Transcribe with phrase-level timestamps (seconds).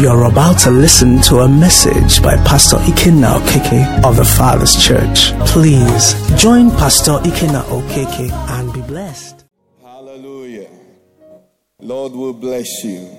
[0.00, 5.32] You're about to listen to a message by Pastor Ikenna Okeke of the Father's Church.
[5.46, 9.44] Please join Pastor Ikenna Okeke and be blessed.
[9.82, 10.68] Hallelujah.
[11.80, 13.10] Lord will bless you.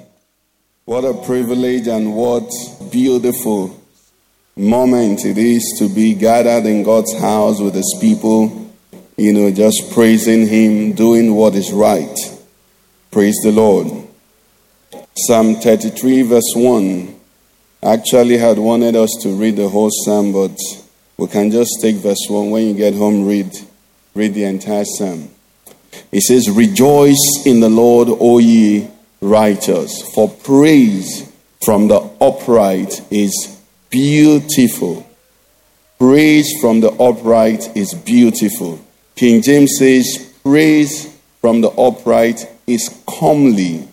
[0.86, 2.50] What a privilege and what
[2.92, 3.80] beautiful
[4.56, 8.72] moment it is to be gathered in God's house with his people,
[9.18, 12.18] you know, just praising him, doing what is right.
[13.12, 14.08] Praise the Lord.
[15.16, 17.20] Psalm 33, verse 1.
[17.84, 20.58] I actually had wanted us to read the whole psalm, but
[21.18, 22.50] we can just take verse 1.
[22.50, 23.52] When you get home, read,
[24.16, 25.30] read the entire psalm.
[26.12, 28.88] It says, Rejoice in the Lord, O ye
[29.20, 31.30] righteous, for praise
[31.64, 35.06] from the upright is beautiful.
[36.00, 38.80] Praise from the upright is beautiful.
[39.16, 43.88] King James says, Praise from the upright is comely.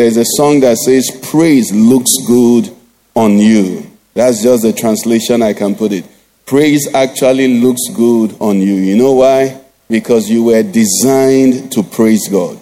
[0.00, 2.74] There's a song that says, Praise looks good
[3.14, 3.86] on you.
[4.14, 6.06] That's just the translation I can put it.
[6.46, 8.76] Praise actually looks good on you.
[8.76, 9.60] You know why?
[9.90, 12.58] Because you were designed to praise God.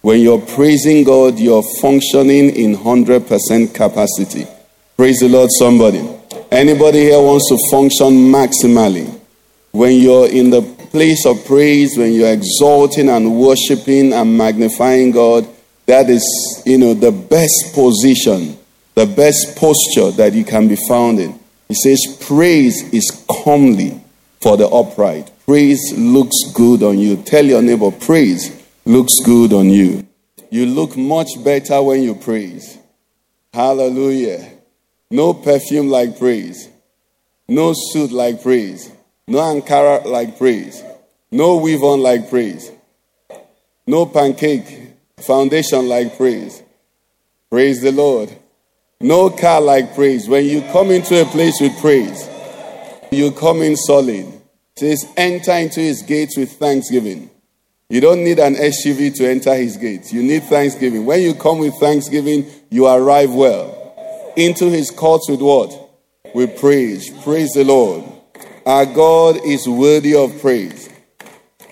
[0.00, 4.46] When you're praising God, you're functioning in 100% capacity.
[4.96, 6.00] Praise the Lord, somebody.
[6.50, 9.20] Anybody here wants to function maximally?
[9.72, 15.46] When you're in the place of praise, when you're exalting and worshiping and magnifying God,
[15.90, 18.56] that is, you know, the best position,
[18.94, 21.36] the best posture that you can be found in.
[21.66, 24.00] He says, Praise is comely
[24.40, 25.32] for the upright.
[25.44, 27.16] Praise looks good on you.
[27.16, 30.06] Tell your neighbor, Praise looks good on you.
[30.48, 32.78] You look much better when you praise.
[33.52, 34.48] Hallelujah.
[35.10, 36.68] No perfume like praise.
[37.48, 38.92] No suit like praise.
[39.26, 40.84] No Ankara like praise.
[41.32, 42.70] No weave on like praise.
[43.88, 44.89] No pancake
[45.22, 46.62] Foundation like praise.
[47.50, 48.30] Praise the Lord.
[49.00, 50.28] No car like praise.
[50.28, 52.28] When you come into a place with praise,
[53.10, 54.26] you come in solid.
[54.76, 57.30] It says, enter into his gates with thanksgiving.
[57.88, 60.12] You don't need an SUV to enter his gates.
[60.12, 61.04] You need thanksgiving.
[61.04, 64.32] When you come with thanksgiving, you arrive well.
[64.36, 65.90] Into his courts with what?
[66.32, 67.10] With praise.
[67.24, 68.04] Praise the Lord.
[68.64, 70.88] Our God is worthy of praise.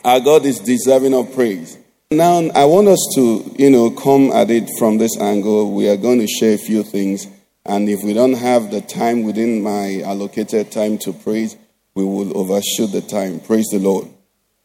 [0.05, 1.78] Our God is deserving of praise.
[2.11, 5.75] Now, I want us to, you know, come at it from this angle.
[5.75, 7.27] We are going to share a few things.
[7.67, 11.55] And if we don't have the time within my allocated time to praise,
[11.95, 13.41] we will overshoot the time.
[13.41, 14.09] Praise the Lord.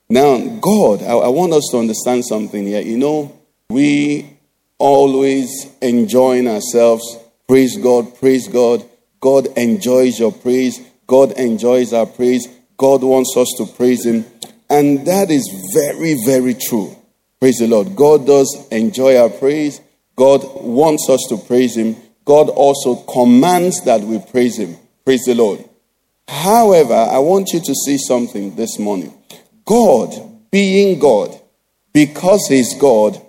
[0.09, 2.79] Now, God, I, I want us to understand something here.
[2.79, 3.37] You know,
[3.69, 4.37] we
[4.77, 7.17] always enjoying ourselves.
[7.45, 8.89] Praise God, praise God.
[9.19, 10.79] God enjoys your praise.
[11.07, 12.47] God enjoys our praise.
[12.77, 14.23] God wants us to praise Him.
[14.69, 16.95] And that is very, very true.
[17.43, 17.93] Praise the Lord.
[17.93, 19.81] God does enjoy our praise.
[20.15, 21.97] God wants us to praise Him.
[22.23, 24.77] God also commands that we praise Him.
[25.03, 25.67] Praise the Lord.
[26.25, 29.13] However, I want you to see something this morning.
[29.65, 30.13] God,
[30.51, 31.37] being God,
[31.91, 33.21] because He's God,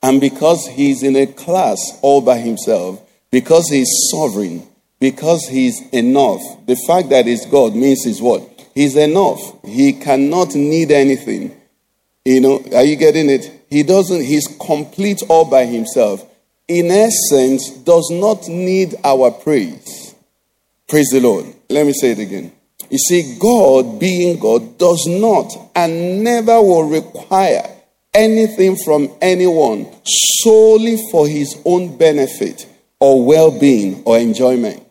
[0.00, 4.64] and because He's in a class all by Himself, because He's sovereign,
[5.00, 8.48] because He's enough, the fact that He's God means He's what?
[8.76, 9.40] He's enough.
[9.64, 11.59] He cannot need anything.
[12.24, 13.64] You know, are you getting it?
[13.70, 16.24] He doesn't, he's complete all by himself.
[16.68, 20.14] In essence, does not need our praise.
[20.88, 21.46] Praise the Lord.
[21.68, 22.52] Let me say it again.
[22.90, 27.62] You see, God, being God, does not and never will require
[28.12, 32.66] anything from anyone solely for his own benefit
[32.98, 34.82] or well being or enjoyment.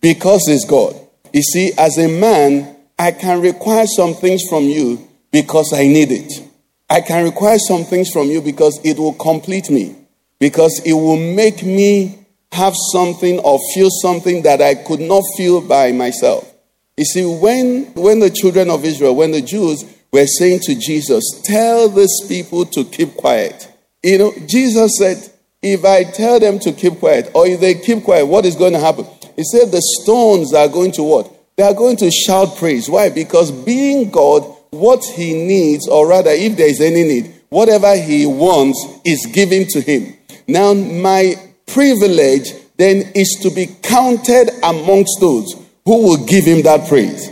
[0.00, 0.94] Because he's God.
[1.32, 6.12] You see, as a man, I can require some things from you because I need
[6.12, 6.45] it.
[6.88, 9.96] I can require some things from you because it will complete me,
[10.38, 15.60] because it will make me have something or feel something that I could not feel
[15.60, 16.52] by myself.
[16.96, 21.42] You see, when, when the children of Israel, when the Jews were saying to Jesus,
[21.44, 23.70] Tell these people to keep quiet,
[24.02, 25.18] you know, Jesus said,
[25.60, 28.72] If I tell them to keep quiet, or if they keep quiet, what is going
[28.72, 29.04] to happen?
[29.34, 31.32] He said, The stones are going to what?
[31.56, 32.88] They are going to shout praise.
[32.88, 33.10] Why?
[33.10, 38.26] Because being God, what he needs, or rather, if there is any need, whatever he
[38.26, 40.14] wants is given to him.
[40.46, 41.34] Now, my
[41.66, 47.30] privilege then is to be counted amongst those who will give him that praise.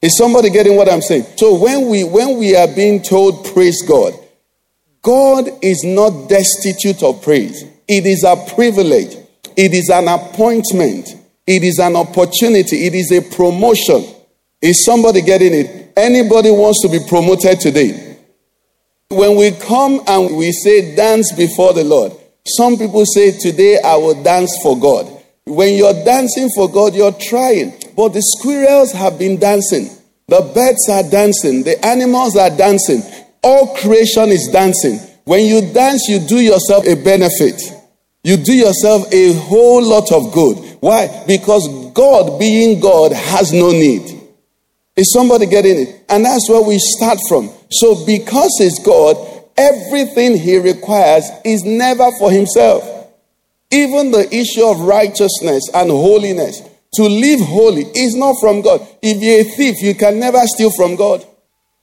[0.00, 1.24] Is somebody getting what I'm saying?
[1.36, 4.12] So when we when we are being told praise God,
[5.00, 7.64] God is not destitute of praise.
[7.88, 9.16] It is a privilege.
[9.56, 11.08] It is an appointment.
[11.46, 12.86] It is an opportunity.
[12.86, 14.04] It is a promotion.
[14.60, 15.83] Is somebody getting it?
[15.96, 18.18] Anybody wants to be promoted today?
[19.10, 22.12] When we come and we say dance before the Lord,
[22.46, 25.10] Some people say, Today I will dance for God.
[25.46, 27.72] When you're dancing for God, you're trying.
[27.96, 29.88] But the squirrels have been dancing,
[30.28, 33.02] the birds are dancing, the animals are dancing.
[33.42, 34.98] All creation is dancing.
[35.24, 37.60] When you dance, you do yourself a benefit.
[38.22, 40.56] You do yourself a whole lot of good.
[40.80, 41.24] Why?
[41.26, 44.20] Because God, being God, has no need.
[44.96, 46.04] Is somebody getting it?
[46.08, 47.50] And that's where we start from.
[47.70, 49.16] So, because He's God,
[49.56, 52.84] everything He requires is never for Himself.
[53.72, 56.62] Even the issue of righteousness and holiness,
[56.94, 58.86] to live holy, is not from God.
[59.02, 61.26] If you're a thief, you can never steal from God.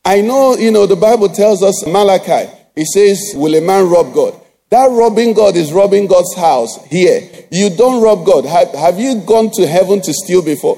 [0.05, 4.13] I know, you know, the Bible tells us, Malachi, it says, Will a man rob
[4.13, 4.39] God?
[4.69, 7.29] That robbing God is robbing God's house here.
[7.51, 8.45] You don't rob God.
[8.45, 10.77] Have, have you gone to heaven to steal before?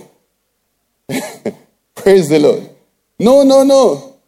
[2.04, 2.70] Praise the Lord.
[3.18, 4.20] No, no, no.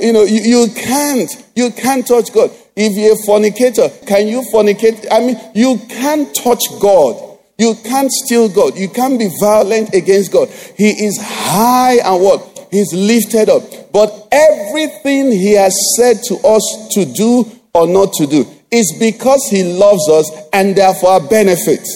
[0.00, 1.30] You know, you, you can't.
[1.54, 2.50] You can't touch God.
[2.74, 5.06] If you're a fornicator, can you fornicate?
[5.08, 7.38] I mean, you can't touch God.
[7.58, 8.76] You can't steal God.
[8.76, 10.48] You can't be violent against God.
[10.76, 12.66] He is high and what?
[12.72, 13.62] He's lifted up.
[13.92, 19.46] But everything He has said to us to do or not to do is because
[19.48, 21.86] He loves us and therefore our benefit.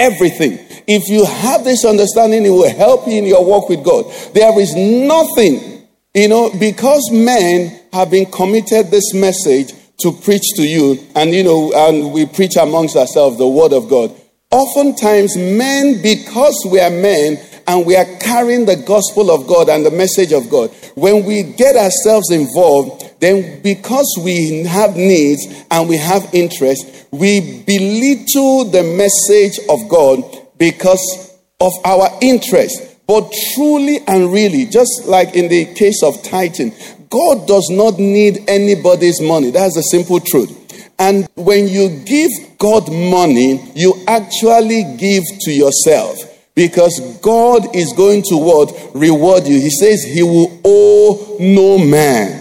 [0.00, 0.58] Everything.
[0.86, 4.06] If you have this understanding, it will help you in your walk with God.
[4.32, 10.62] There is nothing, you know, because men have been committed this message to preach to
[10.62, 14.10] you, and you know, and we preach amongst ourselves the word of God.
[14.50, 19.84] Oftentimes, men, because we are men and we are carrying the gospel of God and
[19.84, 25.88] the message of God, when we get ourselves involved, then because we have needs and
[25.88, 30.22] we have interest, we belittle the message of God
[30.58, 32.96] because of our interest.
[33.06, 36.72] But truly and really, just like in the case of tithing,
[37.08, 39.50] God does not need anybody's money.
[39.50, 40.56] That's the simple truth.
[41.00, 48.22] And when you give God money, you actually give to yourself because God is going
[48.24, 48.94] to what?
[48.94, 49.58] Reward you.
[49.60, 52.40] He says he will owe no man.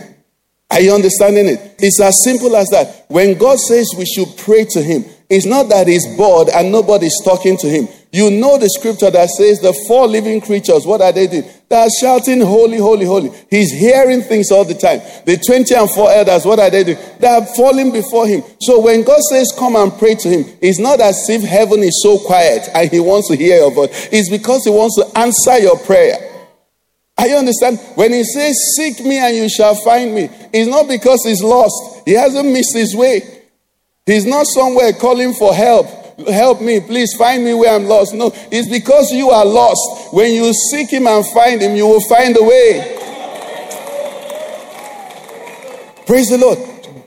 [0.72, 1.76] Are you understanding it?
[1.80, 3.06] It's as simple as that.
[3.08, 7.16] When God says we should pray to Him, it's not that He's bored and nobody's
[7.24, 7.88] talking to Him.
[8.12, 11.44] You know the scripture that says the four living creatures, what are they doing?
[11.70, 13.30] They are shouting, Holy, Holy, Holy.
[13.52, 15.00] He's hearing things all the time.
[15.26, 16.98] The 20 and four elders, what are they doing?
[17.20, 18.42] They are falling before Him.
[18.62, 22.02] So when God says, Come and pray to Him, it's not as if heaven is
[22.02, 24.10] so quiet and He wants to hear your voice.
[24.12, 26.18] It's because He wants to answer your prayer.
[27.28, 27.80] You understand?
[27.96, 32.02] When he says, Seek me and you shall find me, it's not because he's lost.
[32.06, 33.22] He hasn't missed his way.
[34.06, 35.99] He's not somewhere calling for help.
[36.28, 38.14] Help me, please find me where I'm lost.
[38.14, 40.14] No, it's because you are lost.
[40.14, 42.96] When you seek him and find him, you will find a way.
[46.06, 46.58] Praise the Lord.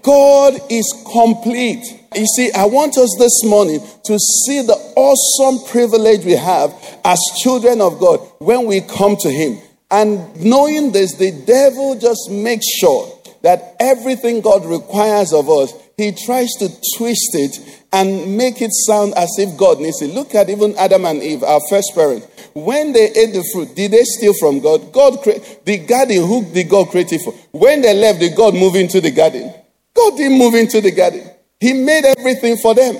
[0.03, 1.85] God is complete.
[2.15, 6.73] You see, I want us this morning to see the awesome privilege we have
[7.05, 9.59] as children of God when we come to Him.
[9.91, 16.13] And knowing this, the devil just makes sure that everything God requires of us, he
[16.13, 20.15] tries to twist it and make it sound as if God needs it.
[20.15, 22.27] Look at even Adam and Eve, our first parents.
[22.55, 24.93] When they ate the fruit, did they steal from God?
[24.93, 26.27] God created the garden.
[26.27, 27.33] Who did God create it for?
[27.53, 29.53] When they left, did God move into the garden?
[29.95, 31.29] God didn't move into the garden.
[31.61, 32.97] He made everything for them.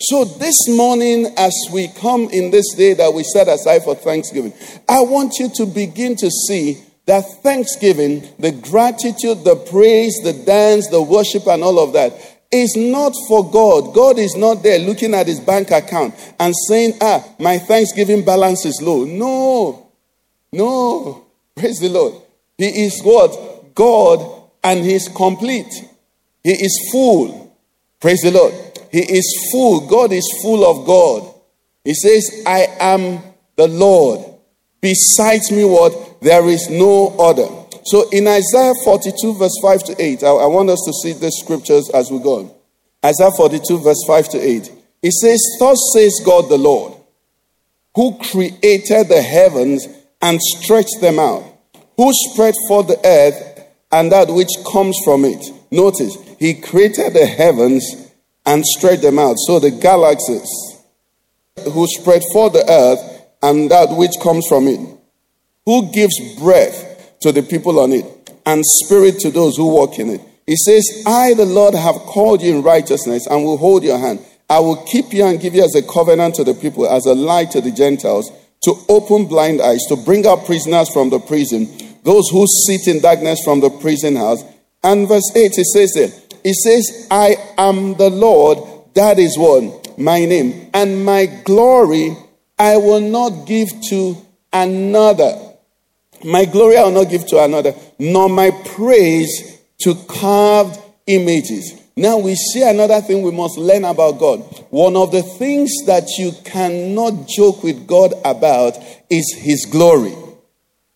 [0.00, 4.52] So, this morning, as we come in this day that we set aside for Thanksgiving,
[4.88, 10.88] I want you to begin to see that Thanksgiving, the gratitude, the praise, the dance,
[10.88, 13.94] the worship, and all of that is not for God.
[13.94, 18.64] God is not there looking at his bank account and saying, Ah, my Thanksgiving balance
[18.64, 19.04] is low.
[19.04, 19.90] No,
[20.52, 21.26] no.
[21.56, 22.14] Praise the Lord.
[22.58, 23.74] He is what?
[23.74, 25.72] God, and He's complete.
[26.42, 27.56] He is full.
[28.00, 28.54] Praise the Lord.
[28.90, 29.86] He is full.
[29.88, 31.34] God is full of God.
[31.84, 33.22] He says, I am
[33.56, 34.24] the Lord.
[34.80, 36.20] Besides me, what?
[36.20, 37.48] There is no other.
[37.84, 41.30] So in Isaiah 42, verse 5 to 8, I, I want us to see the
[41.30, 42.54] scriptures as we go.
[43.04, 44.72] Isaiah 42, verse 5 to 8.
[45.02, 46.94] It says, Thus says God the Lord,
[47.94, 49.86] who created the heavens
[50.22, 51.44] and stretched them out,
[51.98, 55.44] who spread forth the earth and that which comes from it.
[55.70, 58.10] Notice, he created the heavens
[58.46, 59.36] and spread them out.
[59.46, 60.48] So the galaxies,
[61.70, 64.80] who spread forth the earth and that which comes from it,
[65.66, 68.04] who gives breath to the people on it
[68.46, 70.20] and spirit to those who walk in it.
[70.46, 74.20] He says, I, the Lord, have called you in righteousness and will hold your hand.
[74.50, 77.14] I will keep you and give you as a covenant to the people, as a
[77.14, 78.30] light to the Gentiles,
[78.64, 81.66] to open blind eyes, to bring out prisoners from the prison,
[82.02, 84.44] those who sit in darkness from the prison house.
[84.82, 86.10] And verse 8, it says there,
[86.44, 88.58] it says, I am the Lord,
[88.94, 89.98] That is what?
[89.98, 90.70] My name.
[90.72, 92.16] And my glory
[92.58, 94.16] I will not give to
[94.52, 95.36] another.
[96.24, 101.80] My glory I will not give to another, nor my praise to carved images.
[101.96, 104.40] Now we see another thing we must learn about God.
[104.70, 108.76] One of the things that you cannot joke with God about
[109.10, 110.14] is His glory.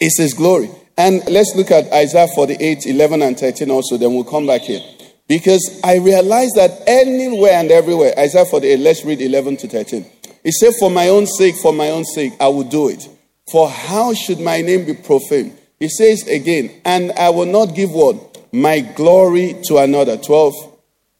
[0.00, 0.70] Is His glory.
[0.97, 4.80] And let's look at Isaiah 48, 11 and 13 also, then we'll come back here.
[5.28, 10.04] Because I realize that anywhere and everywhere, Isaiah 48, let's read 11 to 13.
[10.42, 13.08] He said, For my own sake, for my own sake, I will do it.
[13.50, 15.57] For how should my name be profaned?
[15.78, 18.38] He says again, And I will not give what?
[18.52, 20.17] My glory to another.
[20.17, 20.55] 12.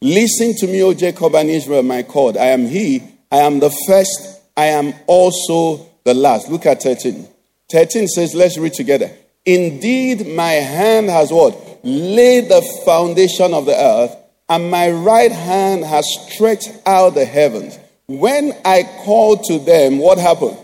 [0.01, 2.37] Listen to me, O Jacob and Israel, my God.
[2.37, 6.49] I am he, I am the first, I am also the last.
[6.49, 7.27] Look at 13.
[7.69, 9.11] 13 says, Let's read together.
[9.45, 11.79] Indeed, my hand has what?
[11.83, 14.15] Laid the foundation of the earth,
[14.47, 17.77] and my right hand has stretched out the heavens.
[18.07, 20.57] When I called to them, what happened?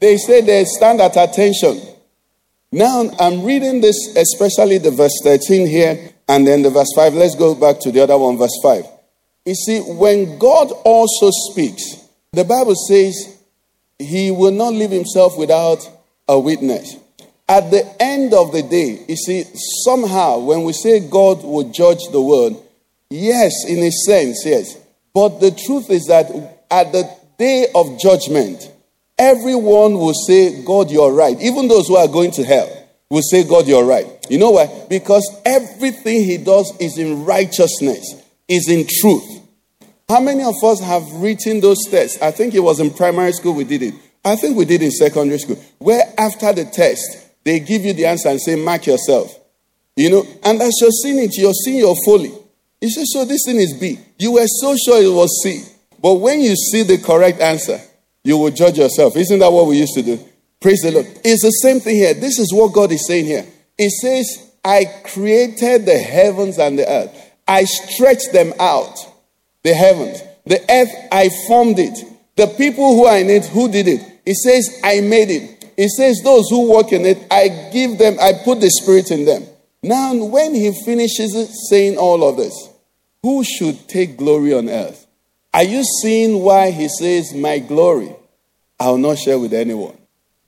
[0.00, 1.80] They say they stand at attention.
[2.72, 7.14] Now I'm reading this, especially the verse 13 here, and then the verse 5.
[7.14, 8.84] Let's go back to the other one, verse 5.
[9.46, 11.82] You see, when God also speaks,
[12.32, 13.38] the Bible says
[13.98, 15.88] he will not leave himself without
[16.28, 16.96] a witness.
[17.48, 19.44] At the end of the day, you see,
[19.84, 22.62] somehow when we say God will judge the world,
[23.08, 24.76] yes, in a sense, yes.
[25.14, 26.28] But the truth is that
[26.70, 28.68] at the day of judgment,
[29.18, 31.40] everyone will say, God, you're right.
[31.40, 32.70] Even those who are going to hell
[33.10, 34.06] will say, God, you're right.
[34.28, 34.86] You know why?
[34.88, 39.42] Because everything he does is in righteousness, is in truth.
[40.08, 42.20] How many of us have written those tests?
[42.22, 43.94] I think it was in primary school we did it.
[44.24, 48.06] I think we did in secondary school, where after the test, they give you the
[48.06, 49.38] answer and say, mark yourself.
[49.94, 52.32] You know, and as you're seeing it, you're seeing your folly.
[52.80, 53.98] You say, so this thing is B.
[54.18, 55.64] You were so sure it was C.
[56.00, 57.80] But when you see the correct answer,
[58.26, 59.16] you will judge yourself.
[59.16, 60.18] Isn't that what we used to do?
[60.60, 61.06] Praise the Lord.
[61.24, 62.12] It's the same thing here.
[62.12, 63.46] This is what God is saying here.
[63.78, 67.14] It says, I created the heavens and the earth.
[67.46, 68.98] I stretched them out,
[69.62, 70.20] the heavens.
[70.44, 71.96] The earth, I formed it.
[72.34, 74.00] The people who are in it, who did it?
[74.26, 75.72] It says, I made it.
[75.76, 79.24] He says, Those who walk in it, I give them, I put the Spirit in
[79.24, 79.44] them.
[79.84, 82.70] Now, when he finishes saying all of this,
[83.22, 85.06] who should take glory on earth?
[85.54, 88.15] Are you seeing why he says, My glory,
[88.78, 89.96] I will not share with anyone?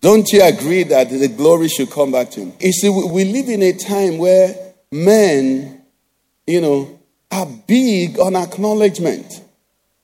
[0.00, 2.52] Don't you agree that the glory should come back to him?
[2.60, 4.54] You see, we live in a time where
[4.92, 5.82] men,
[6.46, 6.98] you know,
[7.30, 9.42] are big on acknowledgement,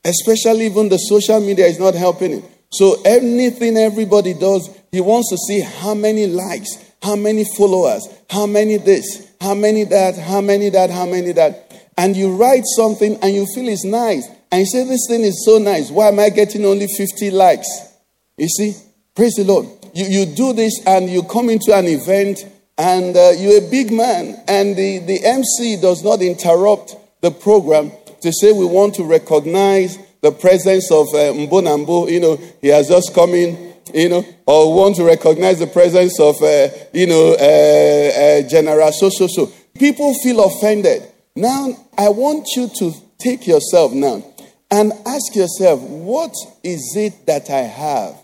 [0.05, 2.45] especially even the social media is not helping it.
[2.71, 8.47] So anything everybody does, he wants to see how many likes, how many followers, how
[8.47, 11.73] many this, how many that, how many that, how many that.
[11.97, 14.27] And you write something and you feel it's nice.
[14.51, 15.91] And you say, This thing is so nice.
[15.91, 17.94] Why am I getting only 50 likes?
[18.37, 18.75] You see?
[19.15, 19.67] Praise the Lord.
[19.95, 22.41] You, you do this and you come into an event
[22.77, 27.93] and uh, you're a big man and the, the MC does not interrupt the program
[28.23, 32.89] to say we want to recognize the presence of uh, Mbonambo, you know, he has
[32.89, 37.37] just come in, you know, or want to recognize the presence of, uh, you know,
[37.39, 39.53] uh, uh, General so, so, so.
[39.79, 41.03] People feel offended.
[41.37, 44.25] Now, I want you to take yourself now
[44.71, 48.24] and ask yourself, what is it that I have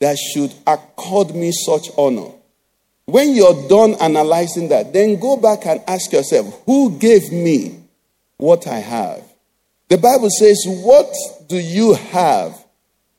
[0.00, 2.30] that should accord me such honor?
[3.06, 7.80] When you're done analyzing that, then go back and ask yourself, who gave me
[8.36, 9.24] what I have?
[9.88, 11.14] The Bible says, What
[11.48, 12.52] do you have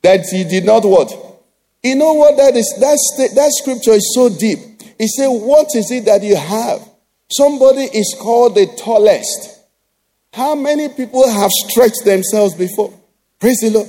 [0.02, 1.10] that he did not what?
[1.82, 2.74] You know what that is?
[2.78, 2.98] That,
[3.34, 4.58] that scripture is so deep.
[4.98, 6.86] He said, What is it that you have?
[7.30, 9.60] Somebody is called the tallest.
[10.32, 12.92] How many people have stretched themselves before?
[13.40, 13.88] Praise the Lord.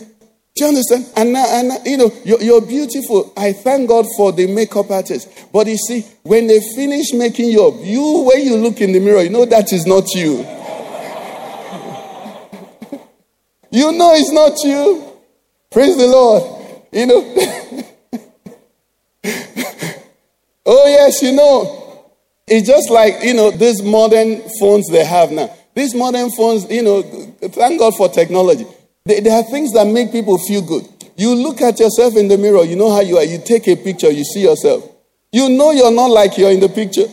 [0.59, 1.05] Do you understand?
[1.15, 3.31] And now, and uh, you know, you're, you're, beautiful.
[3.37, 5.29] I thank God for the makeup artist.
[5.53, 8.99] But you see, when they finish making you up, you, when you look in the
[8.99, 10.39] mirror, you know that is not you.
[13.71, 15.13] You know it's not you.
[15.69, 16.41] Praise the Lord.
[16.91, 17.23] You know.
[20.65, 22.09] oh, yes, you know.
[22.47, 25.55] It's just like, you know, these modern phones they have now.
[25.75, 28.65] These modern phones, you know, thank God for technology.
[29.09, 30.87] There are things that make people feel good.
[31.17, 33.23] You look at yourself in the mirror, you know how you are.
[33.23, 34.89] You take a picture, you see yourself.
[35.31, 37.07] You know you're not like you're in the picture.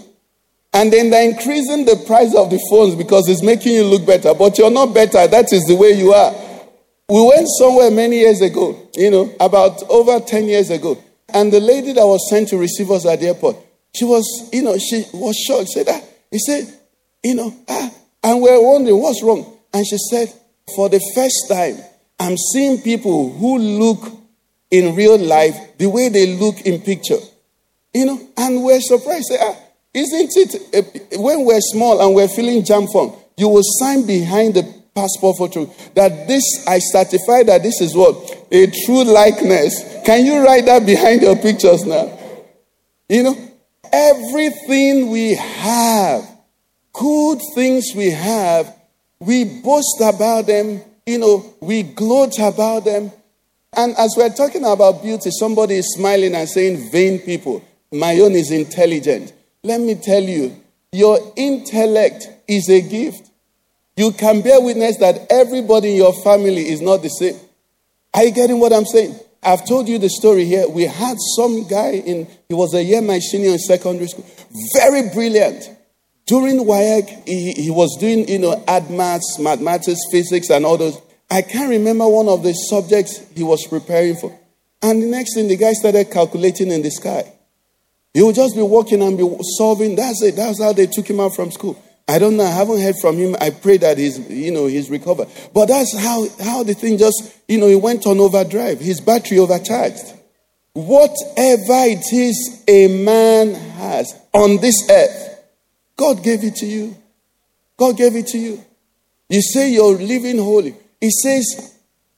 [0.72, 4.34] And then they're increasing the price of the phones because it's making you look better.
[4.34, 5.26] But you're not better.
[5.26, 6.34] That is the way you are.
[7.08, 11.02] We went somewhere many years ago, you know, about over 10 years ago.
[11.32, 13.56] And the lady that was sent to receive us at the airport,
[13.94, 15.68] she was, you know, she was shocked.
[15.68, 16.04] She said that.
[16.30, 16.66] He said,
[17.24, 17.90] you know, ah,
[18.22, 19.58] and we're wondering what's wrong.
[19.72, 20.32] And she said,
[20.74, 21.76] for the first time,
[22.18, 24.12] I'm seeing people who look
[24.70, 27.18] in real life the way they look in picture.
[27.94, 29.32] You know, and we're surprised.
[29.40, 29.56] Ah,
[29.94, 34.54] isn't it uh, when we're small and we're feeling JAMB form, you will sign behind
[34.54, 34.62] the
[34.94, 38.16] passport photo that this, I certify that this is what?
[38.50, 40.02] A true likeness.
[40.04, 42.18] Can you write that behind your pictures now?
[43.08, 43.50] You know,
[43.92, 46.28] everything we have,
[46.92, 48.74] good things we have,
[49.20, 53.10] we boast about them, you know, we gloat about them.
[53.76, 57.62] And as we're talking about beauty, somebody is smiling and saying, vain people.
[57.92, 59.32] My own is intelligent.
[59.62, 60.56] Let me tell you,
[60.92, 63.30] your intellect is a gift.
[63.96, 67.36] You can bear witness that everybody in your family is not the same.
[68.14, 69.18] Are you getting what I'm saying?
[69.42, 70.68] I've told you the story here.
[70.68, 74.26] We had some guy in, he was a year my senior in secondary school,
[74.74, 75.75] very brilliant.
[76.26, 81.00] During WAEC, he, he was doing, you know, add mathematics, physics, and all those.
[81.30, 84.36] I can't remember one of the subjects he was preparing for.
[84.82, 87.32] And the next thing, the guy started calculating in the sky.
[88.12, 89.94] He would just be walking and be solving.
[89.94, 90.36] That's it.
[90.36, 91.80] That's how they took him out from school.
[92.08, 92.44] I don't know.
[92.44, 93.36] I haven't heard from him.
[93.40, 95.28] I pray that he's, you know, he's recovered.
[95.52, 98.80] But that's how, how the thing just, you know, he went on overdrive.
[98.80, 100.14] His battery overcharged.
[100.72, 105.25] Whatever it is a man has on this earth,
[105.96, 106.96] God gave it to you.
[107.76, 108.62] God gave it to you.
[109.28, 110.74] You say you're living holy.
[111.00, 111.74] He says,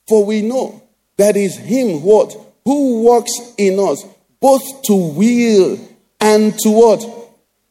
[0.06, 0.82] for we know
[1.16, 2.36] that is him what?
[2.64, 4.04] Who works in us,
[4.40, 5.78] both to will
[6.20, 7.04] and to what?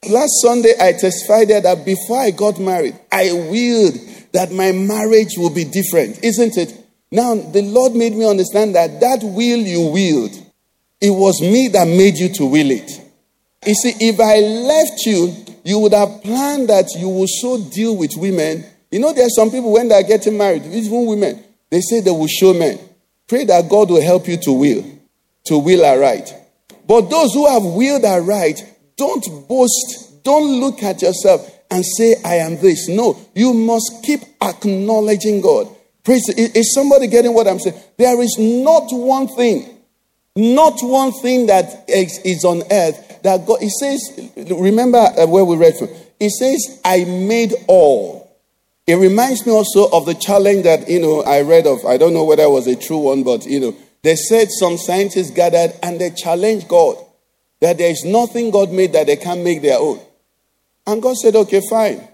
[0.09, 3.95] Last Sunday, I testified that before I got married, I willed
[4.31, 6.73] that my marriage will be different, isn't it?
[7.11, 10.35] Now, the Lord made me understand that that will you willed,
[10.99, 13.01] it was me that made you to will it.
[13.65, 15.33] You see, if I left you,
[15.67, 18.63] you would have planned that you will so deal with women.
[18.89, 22.00] You know, there are some people when they are getting married, even women, they say
[22.00, 22.79] they will show men.
[23.27, 24.86] Pray that God will help you to will,
[25.47, 26.33] to will aright.
[26.88, 28.63] But those who have willed aright,
[28.96, 30.24] don't boast.
[30.24, 32.87] Don't look at yourself and say, I am this.
[32.87, 35.68] No, you must keep acknowledging God.
[36.01, 36.29] Praise.
[36.29, 37.77] Is somebody getting what I'm saying?
[37.98, 39.77] There is not one thing,
[40.33, 45.56] not one thing that is on earth that God, He says, remember uh, where we
[45.56, 45.90] read from?
[46.20, 48.36] He says, I made all.
[48.88, 51.86] It reminds me also of the challenge that, you know, I read of.
[51.86, 54.77] I don't know whether it was a true one, but, you know, they said some
[54.77, 56.96] scientists gathered and they challenged God.
[57.60, 60.00] That there is nothing God made that they can't make their own.
[60.86, 62.08] And God said, okay, fine.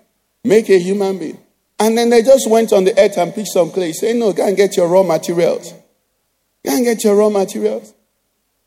[0.44, 1.38] Make a human being.
[1.80, 3.92] And then they just went on the earth and picked some clay.
[3.92, 5.74] Say, no, go and get your raw materials.
[6.66, 7.94] Go and get your raw materials.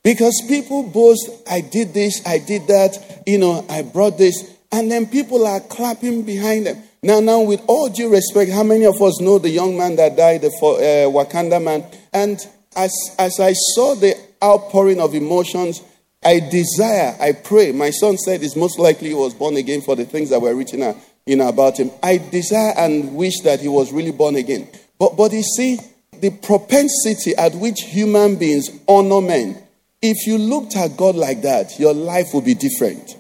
[0.07, 4.57] Because people boast, I did this, I did that, you know, I brought this.
[4.71, 6.81] And then people are clapping behind them.
[7.03, 10.17] Now, now, with all due respect, how many of us know the young man that
[10.17, 11.85] died, the uh, Wakanda man?
[12.13, 12.39] And
[12.77, 15.83] as, as I saw the outpouring of emotions,
[16.25, 17.73] I desire, I pray.
[17.73, 20.55] My son said it's most likely he was born again for the things that were
[20.55, 21.91] written out, you know, about him.
[22.01, 24.69] I desire and wish that he was really born again.
[25.01, 25.81] But, but you see,
[26.13, 29.65] the propensity at which human beings honor men,
[30.11, 33.17] if you looked at God like that, your life would be different.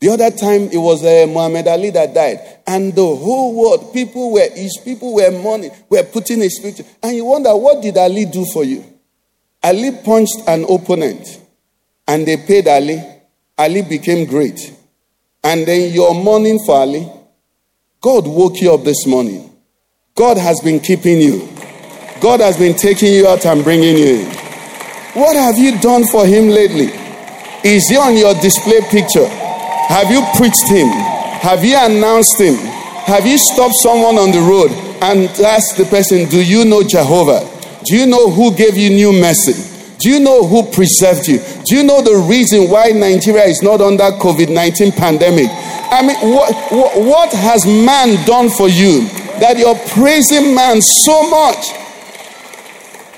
[0.00, 4.32] The other time it was uh, Muhammad Ali that died, and the whole world, people
[4.32, 8.24] were his people were mourning, were putting his picture, and you wonder what did Ali
[8.24, 8.84] do for you?
[9.62, 11.40] Ali punched an opponent
[12.08, 13.00] and they paid Ali.
[13.56, 14.74] Ali became great.
[15.44, 17.08] And then you're mourning for Ali.
[18.00, 19.50] God woke you up this morning.
[20.14, 21.48] God has been keeping you.
[22.20, 24.41] God has been taking you out and bringing you in.
[25.14, 26.88] What have you done for him lately?
[27.68, 29.28] Is he on your display picture?
[29.28, 30.88] Have you preached him?
[31.44, 32.54] Have you announced him?
[33.04, 34.70] Have you stopped someone on the road
[35.02, 37.44] and asked the person, Do you know Jehovah?
[37.84, 39.52] Do you know who gave you new mercy?
[39.98, 41.40] Do you know who preserved you?
[41.66, 45.48] Do you know the reason why Nigeria is not under COVID 19 pandemic?
[45.92, 49.06] I mean, what, what, what has man done for you
[49.40, 51.66] that you're praising man so much?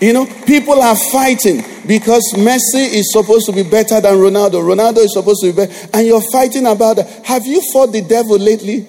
[0.00, 4.62] You know, people are fighting because Messi is supposed to be better than Ronaldo.
[4.62, 5.88] Ronaldo is supposed to be better.
[5.92, 7.26] And you're fighting about that.
[7.26, 8.88] Have you fought the devil lately?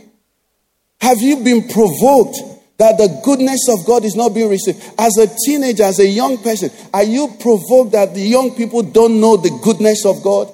[1.01, 2.37] Have you been provoked
[2.77, 4.83] that the goodness of God is not being received.
[4.99, 9.21] As a teenager, as a young person, are you provoked that the young people don't
[9.21, 10.53] know the goodness of God?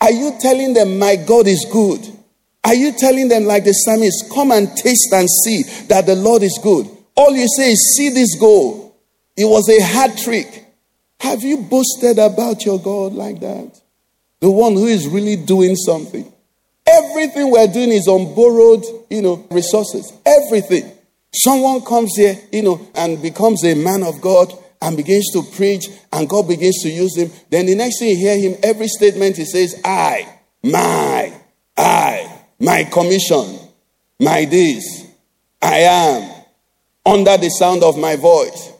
[0.00, 2.00] Are you telling them, My God is good?
[2.64, 6.42] Are you telling them, like the psalmist, come and taste and see that the Lord
[6.42, 6.88] is good?
[7.14, 8.96] All you say is, See this goal.
[9.36, 10.64] It was a hat trick.
[11.20, 13.80] Have you boasted about your God like that?
[14.40, 16.32] The one who is really doing something.
[16.86, 20.12] Everything we're doing is on borrowed, you know, resources.
[20.24, 20.90] Everything.
[21.34, 25.86] Someone comes here, you know, and becomes a man of God and begins to preach,
[26.12, 27.30] and God begins to use him.
[27.50, 30.28] Then the next thing you hear him, every statement he says, I,
[30.62, 31.32] my,
[31.76, 33.58] I, my commission,
[34.20, 35.06] my this,
[35.60, 36.44] I am,
[37.04, 38.72] under the sound of my voice.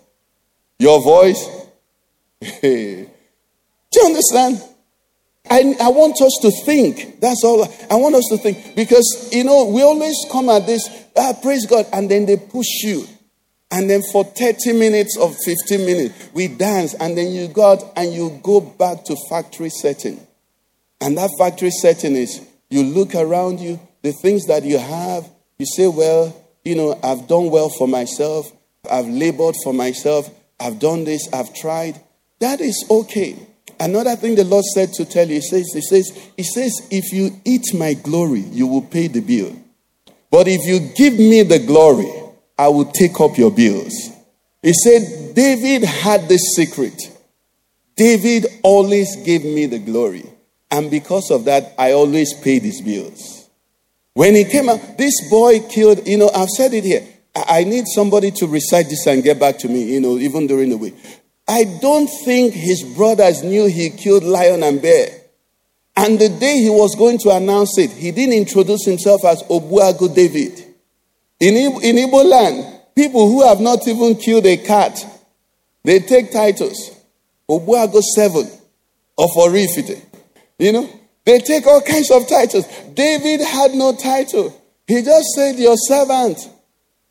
[0.78, 1.57] Your voice?
[3.90, 4.62] Do you understand?
[5.50, 7.20] I, I want us to think.
[7.20, 7.64] That's all.
[7.90, 8.76] I want us to think.
[8.76, 12.82] Because, you know, we always come at this, ah, praise God, and then they push
[12.82, 13.06] you.
[13.70, 17.82] And then for 30 minutes or 15 minutes, we dance, and then you go out
[17.96, 20.20] and you go back to factory setting.
[21.00, 25.66] And that factory setting is you look around you, the things that you have, you
[25.66, 28.50] say, well, you know, I've done well for myself,
[28.90, 32.00] I've labored for myself, I've done this, I've tried.
[32.40, 33.36] That is okay.
[33.80, 37.12] Another thing the Lord said to tell you, he says, he says, he says, if
[37.12, 39.56] you eat my glory, you will pay the bill.
[40.30, 42.10] But if you give me the glory,
[42.58, 43.94] I will take up your bills.
[44.62, 47.00] He said, David had this secret.
[47.96, 50.24] David always gave me the glory.
[50.70, 53.48] And because of that, I always paid his bills.
[54.14, 57.06] When he came out, this boy killed, you know, I've said it here.
[57.34, 60.70] I need somebody to recite this and get back to me, you know, even during
[60.70, 60.96] the week.
[61.48, 65.08] I don't think his brothers knew he killed lion and bear.
[65.96, 70.14] And the day he was going to announce it, he didn't introduce himself as Ogbuagu
[70.14, 70.62] David.
[71.40, 75.04] In, in Igbo land, people who have not even killed a cat,
[75.82, 76.90] they take titles.
[77.50, 78.46] Ogbuagu 7
[79.16, 80.04] of Oraifite.
[80.58, 82.66] You know, they take all kinds of titles.
[82.94, 84.54] David had no title.
[84.86, 86.38] He just said, Your servant.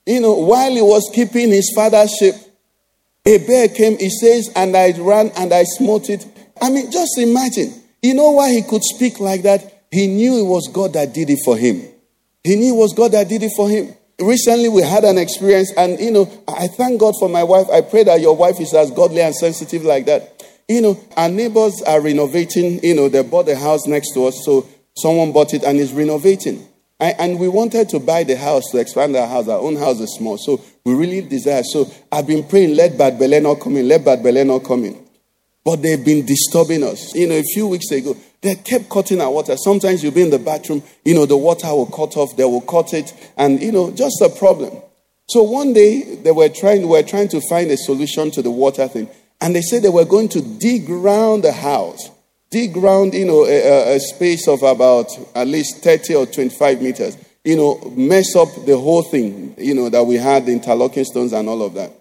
[0.06, 2.14] You know, while he was keeping his father's
[3.28, 6.26] a bear came, he says, and I ran and I smote it.
[6.62, 7.74] I mean, just imagine.
[8.02, 9.84] You know why he could speak like that?
[9.92, 11.84] He knew it was God that did it for him.
[12.44, 13.94] He knew it was God that did it for him.
[14.20, 17.68] Recently, we had an experience, and you know, I thank God for my wife.
[17.70, 20.44] I pray that your wife is as godly and sensitive like that.
[20.70, 22.82] You know, our neighbors are renovating.
[22.84, 25.92] You know, they bought a house next to us, so someone bought it and is
[25.92, 26.68] renovating.
[27.00, 29.48] And we wanted to buy the house to expand our house.
[29.48, 31.64] Our own house is small, so we really desire.
[31.64, 34.84] So I've been praying, let Bad Bele not come in, let Bad Bele not come
[34.86, 35.06] in.
[35.64, 37.14] But they've been disturbing us.
[37.14, 39.56] You know, a few weeks ago, they kept cutting our water.
[39.58, 42.62] Sometimes you'll be in the bathroom, you know, the water will cut off, they will
[42.62, 44.82] cut it, and you know, just a problem.
[45.28, 48.52] So one day they were trying, they were trying to find a solution to the
[48.52, 49.10] water thing,
[49.42, 52.10] and they said they were going to dig around the house
[52.50, 57.18] dig ground, you know, a, a, space of about at least 30 or 25 meters,
[57.44, 61.34] you know, mess up the whole thing, you know, that we had the interlocking stones
[61.34, 61.92] and all of that.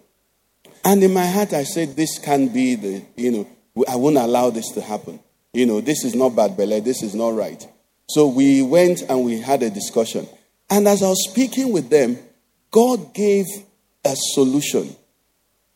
[0.83, 3.47] And in my heart, I said, this can't be the, you know,
[3.87, 5.19] I won't allow this to happen.
[5.53, 7.65] You know, this is not bad belly, this is not right.
[8.09, 10.27] So we went and we had a discussion.
[10.69, 12.17] And as I was speaking with them,
[12.71, 13.45] God gave
[14.05, 14.95] a solution,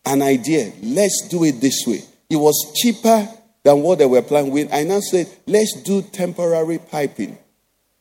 [0.05, 0.71] an idea.
[0.81, 2.01] Let's do it this way.
[2.29, 3.27] It was cheaper
[3.63, 4.73] than what they were planning with.
[4.73, 7.37] I now said, let's do temporary piping.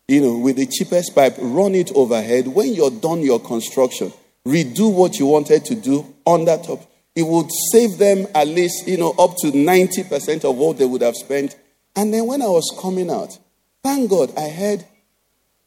[0.08, 2.48] You know, with the cheapest pipe, run it overhead.
[2.48, 4.12] When you're done your construction,
[4.46, 6.84] redo what you wanted to do on that top.
[7.14, 11.02] It would save them at least, you know, up to 90% of what they would
[11.02, 11.56] have spent.
[11.94, 13.38] And then when I was coming out,
[13.82, 14.84] thank God I heard,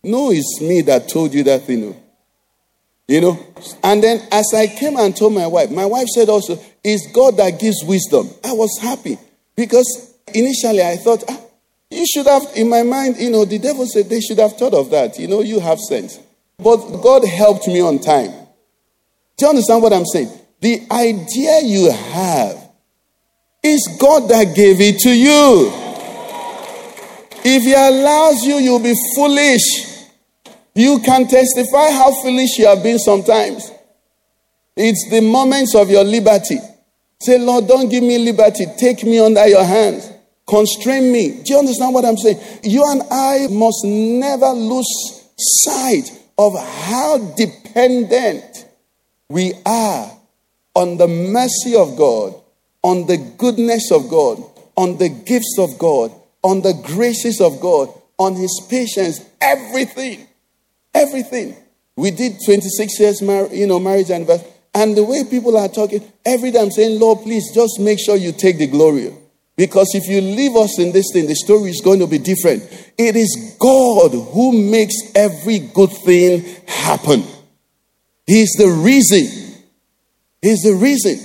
[0.03, 1.83] no, it's me that told you that thing.
[1.83, 1.95] Oh.
[3.07, 3.39] You know?
[3.83, 7.37] And then as I came and told my wife, my wife said also, it's God
[7.37, 8.29] that gives wisdom.
[8.43, 9.17] I was happy.
[9.55, 11.39] Because initially I thought, ah,
[11.89, 14.73] you should have, in my mind, you know, the devil said they should have thought
[14.73, 15.19] of that.
[15.19, 16.19] You know, you have sense.
[16.57, 18.31] But God helped me on time.
[19.37, 20.31] Do you understand what I'm saying?
[20.59, 22.69] The idea you have
[23.61, 25.71] is God that gave it to you.
[27.45, 29.61] If He allows you, you'll be foolish.
[30.75, 33.71] You can testify how foolish you have been sometimes.
[34.75, 36.57] It's the moments of your liberty
[37.23, 38.65] Say, Lord, don't give me liberty.
[38.77, 40.11] Take me under your hands.
[40.45, 41.41] Constrain me.
[41.41, 42.37] Do you understand what I'm saying?
[42.63, 48.65] You and I must never lose sight of how dependent
[49.29, 50.11] we are
[50.75, 52.35] on the mercy of God,
[52.83, 54.43] on the goodness of God,
[54.75, 56.11] on the gifts of God,
[56.43, 60.27] on the graces of God, on His patience, everything.
[60.93, 61.55] Everything.
[61.95, 64.52] We did 26 years, mar- you know, marriage anniversary.
[64.75, 68.15] And the way people are talking, every day I'm saying, Lord, please just make sure
[68.15, 69.13] you take the glory.
[69.55, 72.63] Because if you leave us in this thing, the story is going to be different.
[72.97, 77.23] It is God who makes every good thing happen.
[78.25, 79.61] He's the reason.
[80.41, 81.19] He's the reason.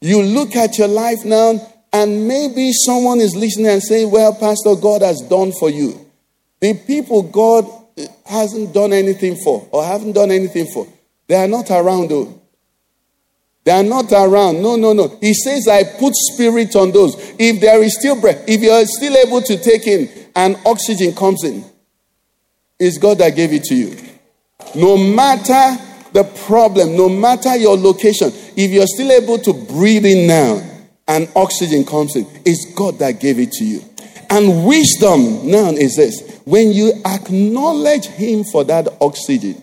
[0.00, 1.60] You look at your life now,
[1.92, 6.06] and maybe someone is listening and saying, Well, Pastor, God has done for you.
[6.60, 7.66] The people God
[8.24, 10.86] hasn't done anything for or haven't done anything for,
[11.26, 12.39] They are not around though.
[13.64, 14.62] They are not around.
[14.62, 15.18] No, no, no.
[15.20, 17.14] He says, I put spirit on those.
[17.38, 21.14] If there is still breath, if you are still able to take in and oxygen
[21.14, 21.64] comes in,
[22.78, 23.96] it's God that gave it to you.
[24.74, 25.76] No matter
[26.12, 30.66] the problem, no matter your location, if you're still able to breathe in now
[31.06, 33.82] and oxygen comes in, it's God that gave it to you.
[34.30, 39.62] And wisdom now is this when you acknowledge Him for that oxygen,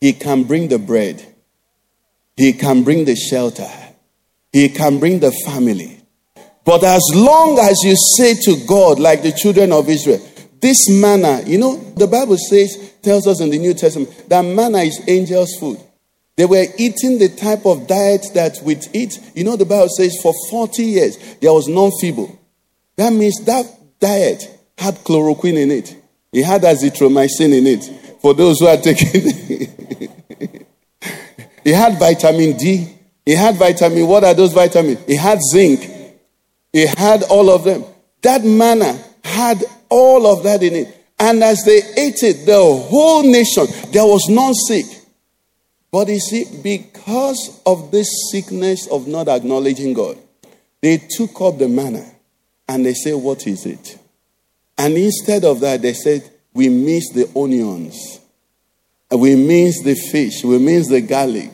[0.00, 1.26] He can bring the bread,
[2.36, 3.68] He can bring the shelter,
[4.52, 5.98] He can bring the family.
[6.64, 10.20] But as long as you say to God, like the children of Israel,
[10.60, 14.78] this manna, you know, the Bible says, tells us in the New Testament that manna
[14.78, 15.80] is angels' food.
[16.36, 19.18] They were eating the type of diet that we eat.
[19.34, 22.38] You know, the Bible says for 40 years there was non feeble.
[22.96, 23.66] That means that
[23.98, 25.96] diet had chloroquine in it,
[26.32, 27.84] it had azithromycin in it.
[28.20, 29.80] For those who are taking it,
[31.64, 32.88] it had vitamin D,
[33.24, 34.06] He had vitamin.
[34.06, 35.04] What are those vitamins?
[35.06, 35.88] He had zinc,
[36.72, 37.84] He had all of them.
[38.22, 40.98] That manna had all of that in it.
[41.18, 44.86] And as they ate it, the whole nation, there was none sick.
[45.92, 50.18] But you see, because of this sickness of not acknowledging God,
[50.80, 52.04] they took up the manna
[52.66, 53.98] and they said, What is it?
[54.78, 58.20] And instead of that, they said, We miss the onions,
[59.18, 61.50] we miss the fish, we miss the garlic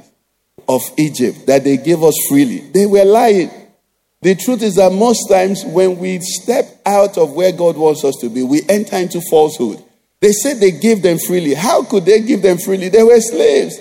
[0.68, 2.58] of Egypt that they gave us freely.
[2.58, 3.50] They were lying.
[4.20, 8.16] The truth is that most times when we step out of where God wants us
[8.20, 9.82] to be, we enter into falsehood.
[10.20, 11.54] They said they gave them freely.
[11.54, 12.88] How could they give them freely?
[12.88, 13.78] They were slaves.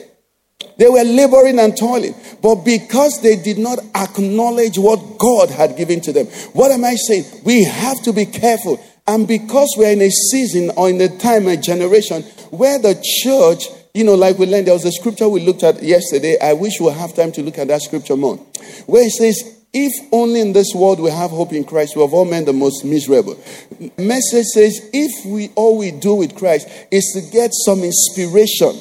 [0.77, 2.13] They were laboring and toiling.
[2.41, 6.95] But because they did not acknowledge what God had given to them, what am I
[6.95, 7.25] saying?
[7.43, 8.79] We have to be careful.
[9.07, 13.67] And because we're in a season or in a time, a generation where the church,
[13.93, 16.37] you know, like we learned, there was a scripture we looked at yesterday.
[16.41, 18.37] I wish we'll have time to look at that scripture more.
[18.85, 22.13] Where it says, if only in this world we have hope in Christ, we have
[22.13, 23.37] all men the most miserable.
[23.97, 28.73] Message says, if we all we do with Christ is to get some inspiration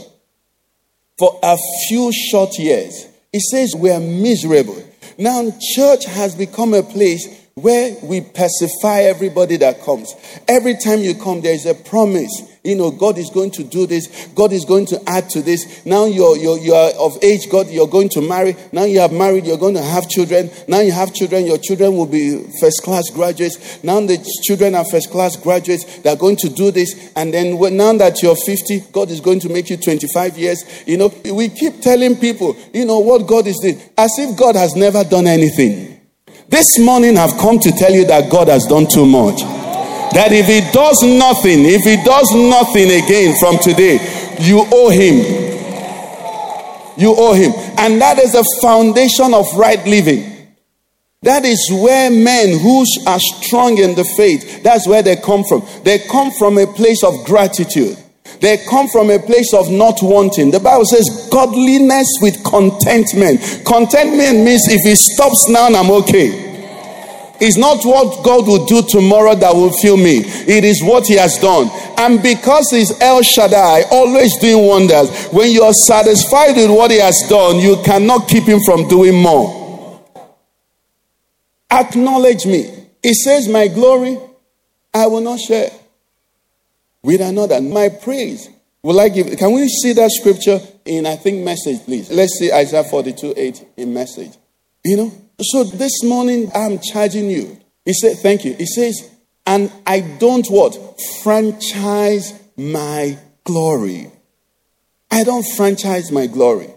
[1.18, 1.56] for a
[1.88, 4.82] few short years, it says we are miserable.
[5.18, 10.14] Now, church has become a place where we pacify everybody that comes.
[10.46, 12.30] Every time you come, there is a promise
[12.66, 14.28] you know, God is going to do this.
[14.34, 15.86] God is going to add to this.
[15.86, 18.56] Now you're, you're, you are of age, God, you're going to marry.
[18.72, 20.50] Now you have married, you're going to have children.
[20.68, 23.82] Now you have children, your children will be first class graduates.
[23.84, 25.98] Now the children are first class graduates.
[25.98, 27.12] They're going to do this.
[27.14, 30.64] And then when, now that you're 50, God is going to make you 25 years.
[30.86, 34.56] You know, we keep telling people, you know, what God is doing, as if God
[34.56, 36.00] has never done anything.
[36.48, 39.65] This morning I've come to tell you that God has done too much.
[40.16, 44.00] That if he does nothing, if he does nothing again from today,
[44.40, 45.20] you owe him.
[46.96, 47.52] You owe him.
[47.76, 50.56] And that is the foundation of right living.
[51.20, 55.68] That is where men who are strong in the faith, that's where they come from.
[55.84, 57.98] They come from a place of gratitude.
[58.40, 60.50] They come from a place of not wanting.
[60.50, 63.66] The Bible says godliness with contentment.
[63.66, 66.45] Contentment means if it stops now, I'm okay.
[67.40, 70.22] It's not what God will do tomorrow that will fill me.
[70.24, 71.68] It is what He has done.
[71.98, 76.98] And because He's El Shaddai, always doing wonders, when you are satisfied with what He
[76.98, 80.02] has done, you cannot keep Him from doing more.
[81.70, 82.72] Acknowledge me.
[83.02, 84.18] He says, My glory
[84.94, 85.70] I will not share
[87.02, 87.60] with another.
[87.60, 88.48] My praise
[88.82, 89.36] will I give.
[89.36, 92.10] Can we see that scripture in, I think, message, please?
[92.10, 94.32] Let's see Isaiah 42 8 in message.
[94.84, 95.12] You know?
[95.40, 97.58] So this morning, I'm charging you.
[97.84, 98.54] He said, Thank you.
[98.54, 99.10] He says,
[99.46, 100.76] and I don't what?
[101.22, 104.10] Franchise my glory.
[105.10, 106.68] I don't franchise my glory.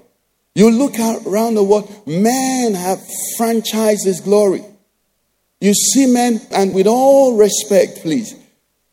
[0.54, 3.00] You look around the world, men have
[3.38, 4.64] franchised his glory.
[5.62, 8.36] You see men, and with all respect, please,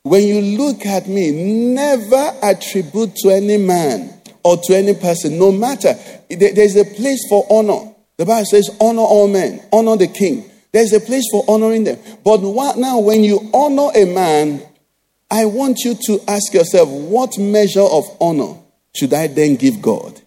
[0.03, 5.53] when you look at me, never attribute to any man or to any person, no
[5.53, 5.95] matter.
[6.31, 7.95] There's a place for honor.
[8.17, 10.51] The Bible says, honor all men, honor the king.
[10.73, 11.99] There's a place for honoring them.
[12.25, 14.63] But what, now, when you honor a man,
[15.31, 18.55] I want you to ask yourself, what measure of honor
[18.95, 20.21] should I then give God?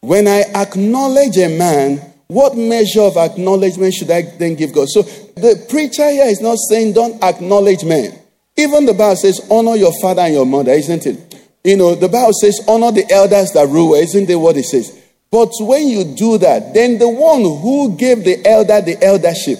[0.00, 4.88] When I acknowledge a man, what measure of acknowledgement should I then give God?
[4.88, 8.18] So the preacher here is not saying don't acknowledge men.
[8.56, 11.34] Even the Bible says honor your father and your mother, isn't it?
[11.62, 15.02] You know, the Bible says honor the elders that rule, isn't it what it says?
[15.30, 19.58] But when you do that, then the one who gave the elder the eldership,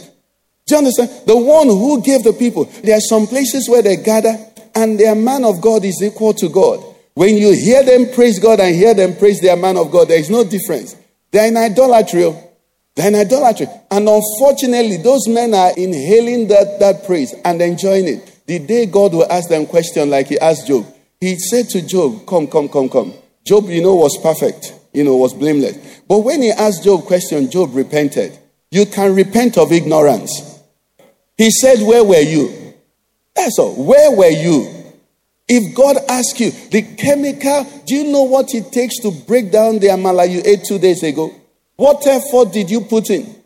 [0.67, 1.11] do you understand?
[1.27, 2.65] The one who gave the people.
[2.65, 4.37] There are some places where they gather
[4.75, 6.83] and their man of God is equal to God.
[7.15, 10.19] When you hear them praise God and hear them praise their man of God, there
[10.19, 10.97] is no difference.
[11.31, 12.25] They're in idolatry.
[12.25, 12.43] Oh.
[12.95, 13.69] They're in idolatry.
[13.91, 18.41] And unfortunately, those men are inhaling that, that praise and enjoying it.
[18.47, 20.87] The day God will ask them question like he asked Job,
[21.21, 23.15] he said to Job, Come, come, come, come.
[23.45, 26.01] Job, you know, was perfect, you know, was blameless.
[26.09, 28.39] But when he asked Job question, Job repented.
[28.71, 30.59] You can repent of ignorance.
[31.37, 32.75] He said, Where were you?
[33.35, 33.75] That's all.
[33.75, 34.73] Where were you?
[35.47, 39.79] If God asks you, the chemical, do you know what it takes to break down
[39.79, 41.31] the amala you ate two days ago?
[41.77, 43.37] What effort did you put in?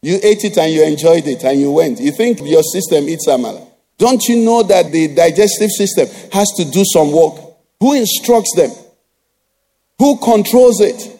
[0.00, 2.00] You ate it and you enjoyed it and you went.
[2.00, 3.68] You think your system eats amala.
[3.98, 7.34] Don't you know that the digestive system has to do some work?
[7.80, 8.70] Who instructs them?
[9.98, 11.12] Who controls it?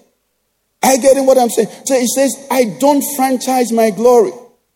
[0.83, 1.69] I get in what I'm saying.
[1.85, 4.33] So it says, I don't franchise my glory.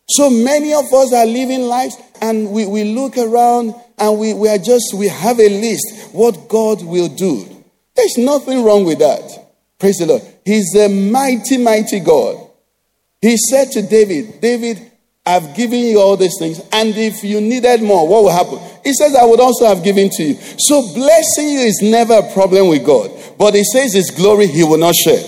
[0.09, 4.49] So many of us are living lives and we, we look around and we, we
[4.49, 7.47] are just, we have a list what God will do.
[7.95, 9.23] There's nothing wrong with that.
[9.79, 10.23] Praise the Lord.
[10.45, 12.49] He's a mighty, mighty God.
[13.21, 14.91] He said to David, David,
[15.25, 18.59] I've given you all these things, and if you needed more, what will happen?
[18.83, 20.35] He says, I would also have given to you.
[20.35, 23.11] So blessing you is never a problem with God.
[23.41, 25.25] But he says his glory he will not share.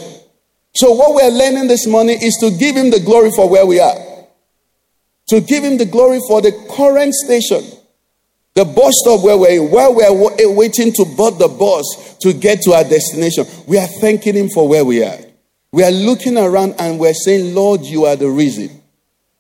[0.75, 3.81] So what we're learning this morning is to give him the glory for where we
[3.81, 3.97] are.
[5.29, 7.63] To give him the glory for the current station.
[8.53, 12.61] The bus stop where we're in, where we're waiting to board the bus to get
[12.63, 13.47] to our destination.
[13.67, 15.19] We are thanking him for where we are.
[15.73, 18.83] We are looking around and we're saying, Lord, you are the reason.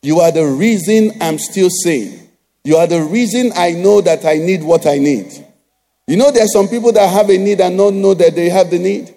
[0.01, 2.27] You are the reason I'm still sane.
[2.65, 5.47] You are the reason I know that I need what I need.
[6.07, 8.49] You know, there are some people that have a need and not know that they
[8.49, 9.15] have the need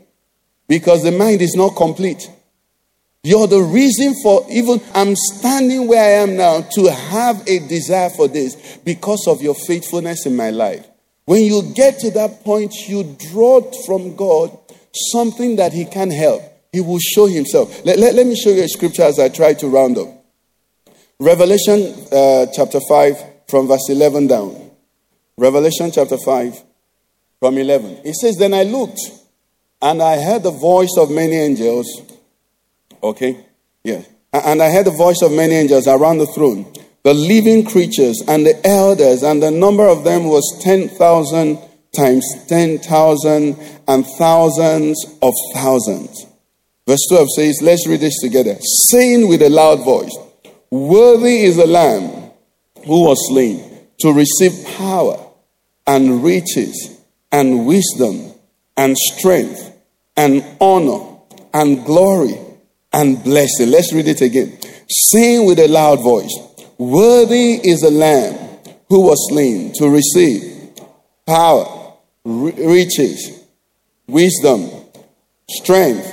[0.67, 2.29] because the mind is not complete.
[3.23, 8.11] You're the reason for even I'm standing where I am now to have a desire
[8.11, 10.85] for this because of your faithfulness in my life.
[11.25, 14.55] When you get to that point, you draw from God
[15.11, 16.43] something that He can help.
[16.71, 17.83] He will show Himself.
[17.83, 20.07] Let, let, let me show you a scripture as I try to round up.
[21.19, 23.15] Revelation uh, chapter 5,
[23.49, 24.69] from verse 11 down.
[25.37, 26.63] Revelation chapter 5,
[27.39, 28.01] from 11.
[28.03, 28.99] It says, Then I looked,
[29.81, 31.87] and I heard the voice of many angels.
[33.01, 33.45] Okay?
[33.83, 34.01] Yeah.
[34.33, 36.71] And I heard the voice of many angels around the throne,
[37.03, 41.59] the living creatures and the elders, and the number of them was 10,000
[41.95, 43.55] times 10,000
[43.87, 46.25] and thousands of thousands.
[46.87, 48.55] Verse 12 says, Let's read this together.
[48.89, 50.15] Saying with a loud voice,
[50.69, 52.31] Worthy is the Lamb
[52.85, 55.17] who was slain to receive power
[55.87, 56.94] and riches
[57.35, 58.31] and wisdom
[58.77, 59.77] and strength
[60.15, 61.17] and honor
[61.53, 62.37] and glory
[62.93, 63.71] and blessing.
[63.71, 64.57] Let's read it again.
[64.89, 66.33] Sing with a loud voice,
[66.77, 68.35] Worthy is the Lamb
[68.87, 70.71] who was slain to receive
[71.25, 71.93] power,
[72.23, 73.43] riches,
[74.07, 74.69] wisdom,
[75.49, 76.07] strength,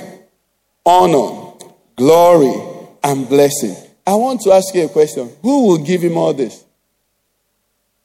[0.85, 1.53] honor,
[1.95, 3.77] glory, and blessing.
[4.05, 5.31] I want to ask you a question.
[5.41, 6.65] Who will give him all this?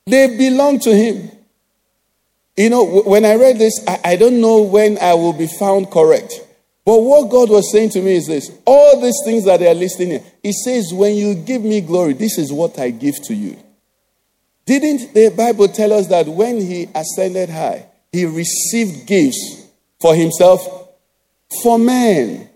[0.07, 1.33] They belong to him.
[2.59, 5.93] You know, when I read this, I, I don't know when I will be found
[5.93, 6.45] correct.
[6.85, 9.75] But what God was saying to me is this all these things that they are
[9.75, 13.35] listing here, He says, When you give me glory, this is what I give to
[13.35, 13.57] you.
[14.67, 19.69] Didn't the Bible tell us that when He ascended high, He received gifts
[20.01, 20.61] for Himself?
[21.63, 22.51] For men.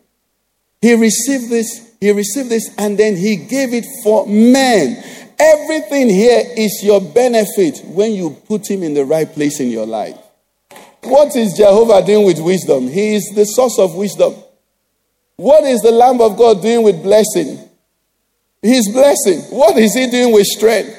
[0.81, 5.05] He received this he received this and then he gave it for men.
[5.39, 9.87] Everything here is your benefit when you put him in the right place in your
[9.87, 10.17] life.
[11.03, 12.89] What is Jehovah doing with wisdom?
[12.89, 14.35] He is the source of wisdom.
[15.37, 17.59] What is the Lamb of God doing with blessing?
[18.63, 19.41] He's blessing.
[19.57, 20.99] What is he doing with strength?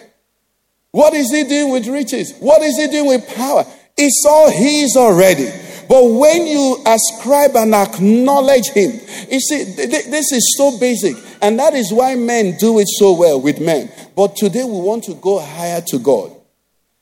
[0.91, 2.33] What is he doing with riches?
[2.39, 3.65] What is he doing with power?
[3.97, 5.49] It's all his already.
[5.93, 8.93] But when you ascribe and acknowledge Him,
[9.29, 11.15] you see, this is so basic.
[11.39, 13.91] And that is why men do it so well with men.
[14.15, 16.35] But today we want to go higher to God.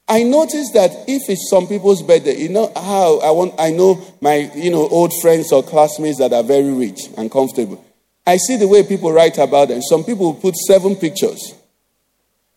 [0.10, 4.06] I noticed that if it's some people's birthday, you know how I want I know
[4.20, 7.82] my you know old friends or classmates that are very rich and comfortable.
[8.28, 9.82] I see the way people write about them.
[9.84, 11.56] Some people put seven pictures.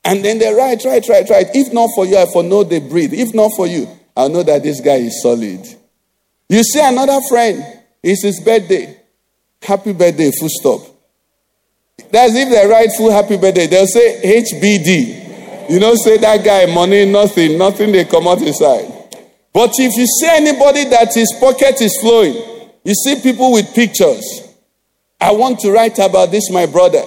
[0.02, 1.54] And then they write, write, write, write.
[1.54, 3.14] If not for you, I for know they breathe.
[3.14, 3.86] If not for you,
[4.16, 5.64] I'll know that this guy is solid.
[6.49, 7.64] You see another friend,
[8.03, 9.01] it's his birthday.
[9.62, 10.82] Happy birthday, full stop.
[12.11, 15.70] That's if they write full happy birthday, they'll say HBD.
[15.70, 18.92] You know, say that guy, money, nothing, nothing they come out inside.
[19.53, 22.34] But if you see anybody that his pocket is flowing,
[22.84, 24.47] you see people with pictures.
[25.20, 27.05] I want to write about this, my brother.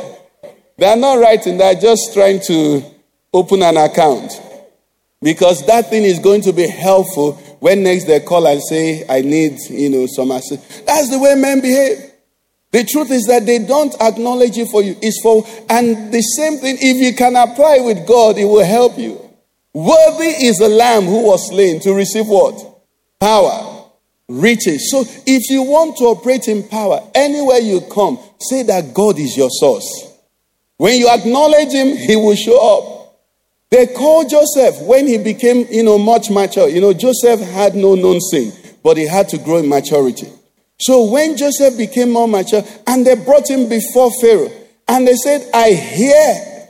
[0.78, 2.84] They are not writing, they're just trying to
[3.34, 4.32] open an account.
[5.22, 9.22] Because that thing is going to be helpful when next they call and say, I
[9.22, 10.82] need, you know, some assistance.
[10.82, 12.12] That's the way men behave.
[12.72, 14.95] The truth is that they don't acknowledge it for you.
[15.01, 18.97] It's for, and the same thing, if you can apply with God, it will help
[18.97, 19.20] you.
[19.74, 22.82] Worthy is the lamb who was slain to receive what?
[23.20, 23.86] Power,
[24.28, 24.91] riches.
[24.91, 29.38] So if you want to operate in power, anywhere you come, say that God is
[29.38, 30.14] your source.
[30.78, 32.97] When you acknowledge him, he will show up.
[33.70, 36.70] They called Joseph when he became, you know, much mature.
[36.70, 40.28] You know, Joseph had no known sin, but he had to grow in maturity.
[40.80, 44.51] So when Joseph became more mature, and they brought him before Pharaoh,
[44.88, 46.70] and they said, I hear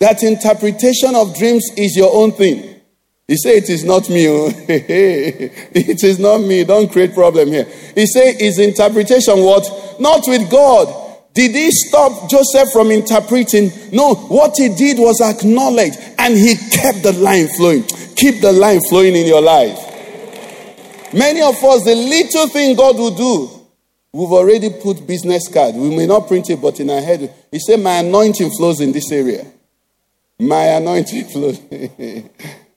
[0.00, 2.74] that interpretation of dreams is your own thing.
[3.26, 4.28] He said, It is not me.
[4.28, 4.48] Oh.
[4.68, 6.64] it is not me.
[6.64, 7.64] Don't create problem here.
[7.94, 9.64] He said, Is interpretation what?
[9.98, 11.03] Not with God.
[11.34, 13.72] Did he stop Joseph from interpreting?
[13.90, 17.82] No, what he did was acknowledge and he kept the line flowing.
[18.14, 19.76] Keep the line flowing in your life.
[21.12, 23.50] Many of us, the little thing God will do,
[24.12, 25.74] we've already put business card.
[25.74, 28.92] We may not print it, but in our head, he said, My anointing flows in
[28.92, 29.44] this area.
[30.38, 31.60] My anointing flows.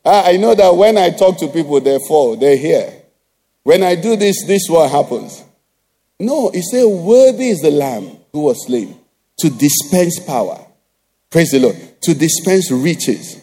[0.03, 2.91] Ah, I know that when I talk to people, they fall, they hear.
[3.61, 5.43] When I do this, this what happens.
[6.19, 8.99] No, he said, Worthy is the lamb who was slain
[9.39, 10.65] to dispense power.
[11.29, 11.75] Praise the Lord.
[12.01, 13.41] To dispense riches.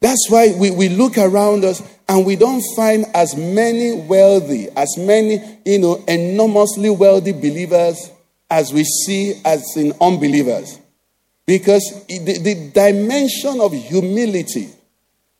[0.00, 4.96] That's why we, we look around us and we don't find as many wealthy, as
[4.96, 8.10] many, you know, enormously wealthy believers
[8.48, 10.78] as we see as in unbelievers.
[11.46, 14.68] Because the, the dimension of humility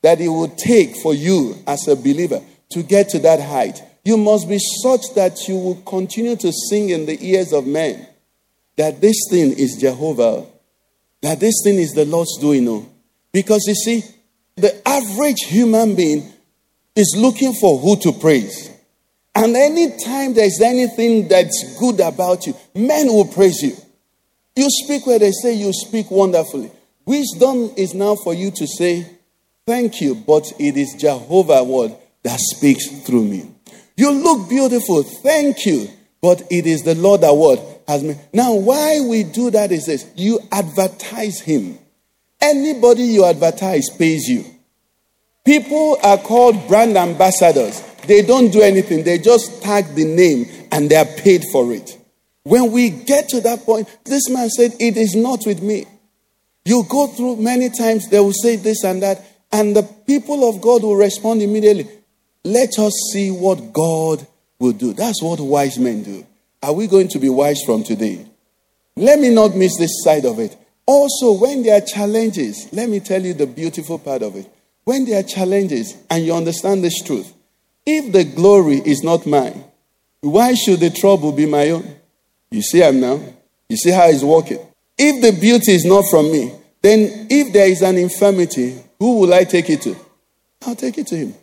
[0.02, 4.16] that it would take for you as a believer to get to that height, you
[4.16, 8.06] must be such that you will continue to sing in the ears of men
[8.78, 10.46] that this thing is Jehovah,
[11.20, 12.64] that this thing is the Lord's doing.
[12.64, 12.88] No.
[13.32, 14.04] Because you see,
[14.54, 16.32] the average human being
[16.94, 18.70] is looking for who to praise.
[19.34, 23.76] And anytime there's anything that's good about you, men will praise you.
[24.54, 26.70] You speak where they say you speak wonderfully.
[27.04, 29.06] Wisdom is now for you to say,
[29.66, 33.50] Thank you, but it is Jehovah word that speaks through me.
[33.96, 35.88] You look beautiful, thank you,
[36.22, 38.04] but it is the Lord that word has.
[38.32, 41.78] Now, why we do that is this you advertise him.
[42.40, 44.44] Anybody you advertise pays you.
[45.44, 47.82] People are called brand ambassadors.
[48.06, 51.98] They don't do anything, they just tag the name and they are paid for it.
[52.44, 55.86] When we get to that point, this man said, It is not with me.
[56.64, 60.60] You go through many times, they will say this and that, and the people of
[60.60, 61.88] God will respond immediately.
[62.44, 64.26] Let us see what God
[64.58, 64.92] will do.
[64.92, 66.26] That's what wise men do.
[66.62, 68.26] Are we going to be wise from today?
[68.96, 70.56] Let me not miss this side of it.
[70.86, 74.50] Also, when there are challenges, let me tell you the beautiful part of it.
[74.84, 77.32] When there are challenges and you understand this truth,
[77.86, 79.64] if the glory is not mine,
[80.20, 81.94] why should the trouble be my own?
[82.50, 83.20] You see, I'm now.
[83.68, 84.58] You see how it's working.
[84.96, 86.52] If the beauty is not from me,
[86.82, 89.96] then if there is an infirmity, who will I take it to?
[90.66, 91.34] I'll take it to him.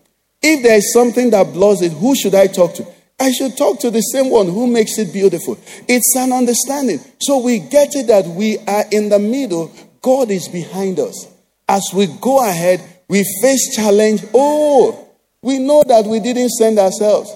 [0.41, 2.88] If there is something that blows it, who should I talk to?
[3.20, 5.57] I should talk to the same one who makes it beautiful.
[5.88, 6.99] It's an understanding.
[7.22, 11.28] So we get it that we are in the middle, God is behind us.
[11.68, 14.24] As we go ahead, we face challenge.
[14.34, 15.07] Oh,
[15.41, 17.34] we know that we didn't send ourselves.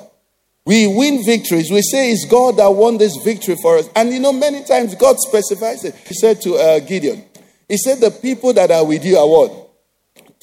[0.66, 1.72] We win victories.
[1.72, 3.90] We say it's God that won this victory for us.
[3.96, 5.96] And you know, many times God specifies it.
[5.96, 7.24] He said to uh, Gideon,
[7.68, 9.70] He said, The people that are with you are what?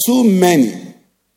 [0.04, 0.94] Too many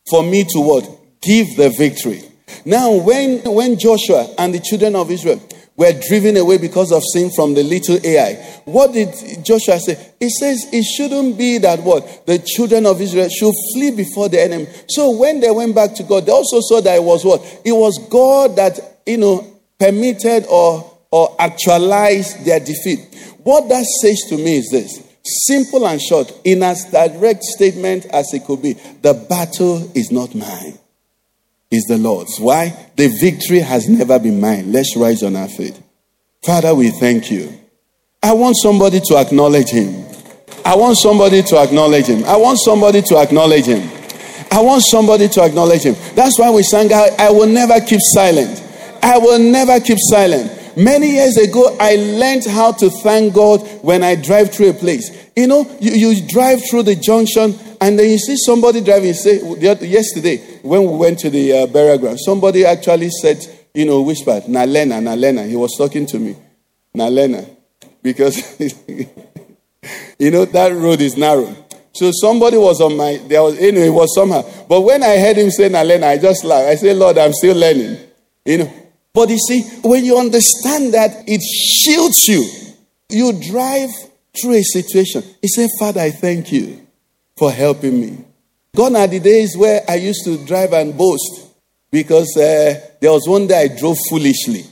[0.09, 0.89] for me to what?
[1.21, 2.28] Give the victory.
[2.65, 5.41] Now, when, when Joshua and the children of Israel
[5.79, 8.33] were driven away because of sin from the little Ai.
[8.65, 10.13] What did Joshua say?
[10.19, 14.41] He says it shouldn't be that what the children of Israel should flee before the
[14.41, 14.67] enemy.
[14.89, 17.71] So when they went back to God, they also saw that it was what it
[17.71, 19.47] was God that you know
[19.79, 22.99] permitted or or actualized their defeat.
[23.43, 28.33] What that says to me is this: simple and short, in as direct statement as
[28.33, 30.77] it could be, the battle is not mine
[31.71, 32.39] is the Lord's.
[32.39, 32.75] Why?
[32.95, 34.71] The victory has never been mine.
[34.71, 35.79] Let's rise on our feet.
[36.43, 37.53] Father, we thank you.
[38.23, 40.05] I want somebody to acknowledge him.
[40.65, 42.23] I want somebody to acknowledge him.
[42.25, 43.87] I want somebody to acknowledge him.
[44.51, 45.95] I want somebody to acknowledge him.
[46.15, 48.63] That's why we sang out, I will never keep silent.
[49.01, 50.55] I will never keep silent.
[50.75, 55.29] Many years ago, I learned how to thank God when I drive through a place.
[55.35, 59.13] You know, you, you drive through the junction and then you see somebody driving.
[59.13, 64.01] Say yesterday when we went to the uh, burial ground, somebody actually said, you know,
[64.01, 66.35] whispered, "Nalena, Nalena." He was talking to me,
[66.95, 67.47] Nalena,
[68.01, 68.59] because
[70.19, 71.55] you know that road is narrow.
[71.93, 74.43] So somebody was on my, there was, anyway, it was somehow.
[74.67, 76.67] But when I heard him say Nalena, I just laughed.
[76.67, 77.97] I said, Lord, I'm still learning.
[78.45, 78.73] You know.
[79.13, 82.47] But you see, when you understand that it shields you,
[83.09, 83.89] you drive
[84.39, 85.23] through a situation.
[85.41, 86.85] He said, Father, I thank you
[87.35, 88.25] for helping me.
[88.75, 91.47] Gone are the days where I used to drive and boast
[91.91, 94.63] because uh, there was one day I drove foolishly.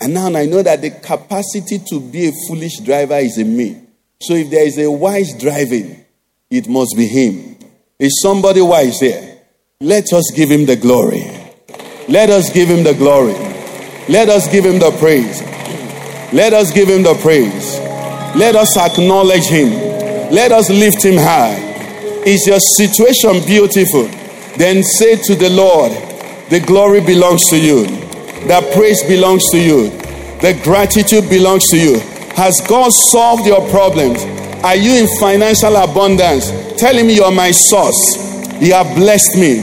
[0.00, 3.82] And now I know that the capacity to be a foolish driver is in me.
[4.20, 6.04] So if there is a wise driving,
[6.48, 7.58] it must be him.
[7.98, 9.38] Is somebody wise here?
[9.80, 11.24] Let us give him the glory.
[12.08, 13.34] Let us give him the glory.
[14.08, 15.42] Let us give him the praise.
[16.32, 17.78] Let us give him the praise.
[18.36, 19.70] Let us acknowledge him.
[20.32, 21.69] Let us lift him high.
[22.26, 24.04] Is your situation beautiful?
[24.58, 25.90] Then say to the Lord,
[26.50, 27.86] The glory belongs to you.
[28.46, 29.88] The praise belongs to you.
[30.40, 31.98] The gratitude belongs to you.
[32.36, 34.22] Has God solved your problems?
[34.62, 36.50] Are you in financial abundance?
[36.78, 37.96] Tell him you are my source.
[38.60, 39.56] You have blessed me.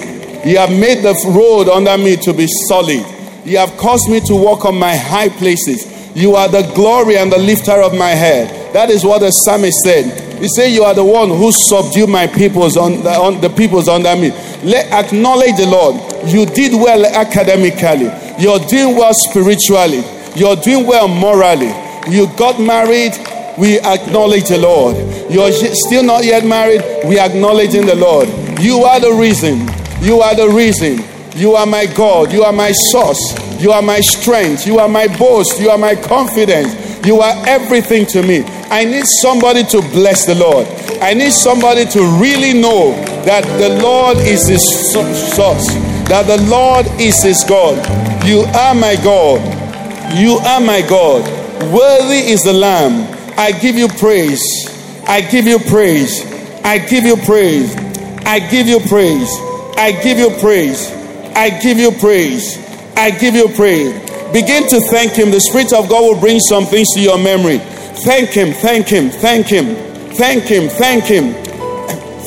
[0.49, 3.05] You have made the road under me to be solid.
[3.45, 5.85] You have caused me to walk on my high places.
[6.15, 8.73] You are the glory and the lifter of my head.
[8.73, 10.26] That is what the psalmist said.
[10.39, 13.87] He said, You are the one who subdued my peoples on the, on the peoples
[13.87, 14.31] under me.
[14.63, 15.95] Let acknowledge the Lord.
[16.29, 18.11] You did well academically.
[18.39, 20.03] You're doing well spiritually.
[20.35, 21.73] You're doing well morally.
[22.09, 23.13] You got married.
[23.57, 24.95] We acknowledge the Lord.
[25.31, 26.81] You're still not yet married.
[27.05, 28.29] We acknowledging the Lord.
[28.61, 29.67] You are the reason.
[30.01, 31.03] You are the reason.
[31.35, 32.31] You are my God.
[32.31, 33.19] You are my source.
[33.59, 34.67] You are my strength.
[34.67, 35.59] You are my boast.
[35.59, 37.05] You are my confidence.
[37.05, 38.43] You are everything to me.
[38.69, 40.67] I need somebody to bless the Lord.
[41.01, 42.91] I need somebody to really know
[43.23, 45.67] that the Lord is his source,
[46.09, 47.77] that the Lord is his God.
[48.25, 49.39] You are my God.
[50.17, 51.23] You are my God.
[51.71, 53.07] Worthy is the Lamb.
[53.37, 54.41] I give you praise.
[55.07, 56.25] I give you praise.
[56.63, 57.75] I give you praise.
[58.25, 59.29] I give you praise.
[59.77, 60.91] I give you praise.
[61.35, 62.57] I give you praise.
[62.97, 63.93] I give you praise.
[64.33, 65.31] Begin to thank Him.
[65.31, 67.61] The Spirit of God will bring some things to your memory.
[68.03, 69.75] Thank Him, thank Him, thank Him,
[70.15, 71.47] thank Him, thank Him.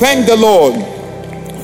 [0.01, 0.75] Thank the Lord.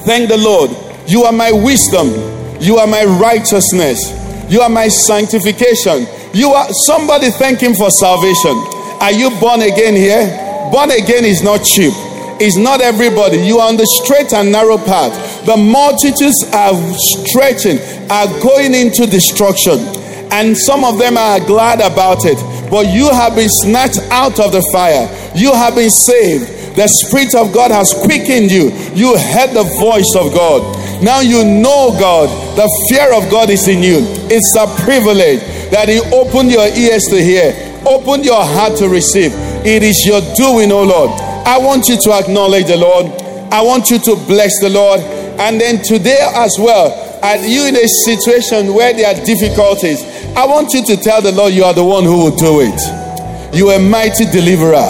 [0.05, 0.69] Thank the Lord.
[1.09, 2.13] You are my wisdom.
[2.61, 4.13] You are my righteousness.
[4.53, 6.07] You are my sanctification.
[6.35, 8.53] You are somebody thank Him for salvation.
[9.01, 10.29] Are you born again here?
[10.71, 11.95] Born again is not cheap.
[12.39, 13.39] It's not everybody.
[13.39, 15.17] You are on the straight and narrow path.
[15.47, 16.77] The multitudes are
[17.17, 17.81] stretching,
[18.13, 19.81] are going into destruction.
[20.29, 22.37] And some of them are glad about it.
[22.71, 25.07] But you have been snatched out of the fire.
[25.35, 26.77] You have been saved.
[26.77, 28.69] The Spirit of God has quickened you.
[28.93, 30.61] You heard the voice of God.
[31.03, 32.29] Now you know God.
[32.57, 34.05] The fear of God is in you.
[34.29, 35.41] It's a privilege
[35.71, 37.55] that He opened your ears to hear,
[37.87, 39.33] opened your heart to receive.
[39.65, 41.11] It is your doing, O Lord.
[41.47, 43.07] I want you to acknowledge the Lord.
[43.53, 45.01] I want you to bless the Lord.
[45.39, 46.91] And then today as well,
[47.27, 50.01] are you in a situation where there are difficulties?
[50.37, 53.55] I want you to tell the Lord you are the one who will do it.
[53.55, 54.87] You are a mighty deliverer.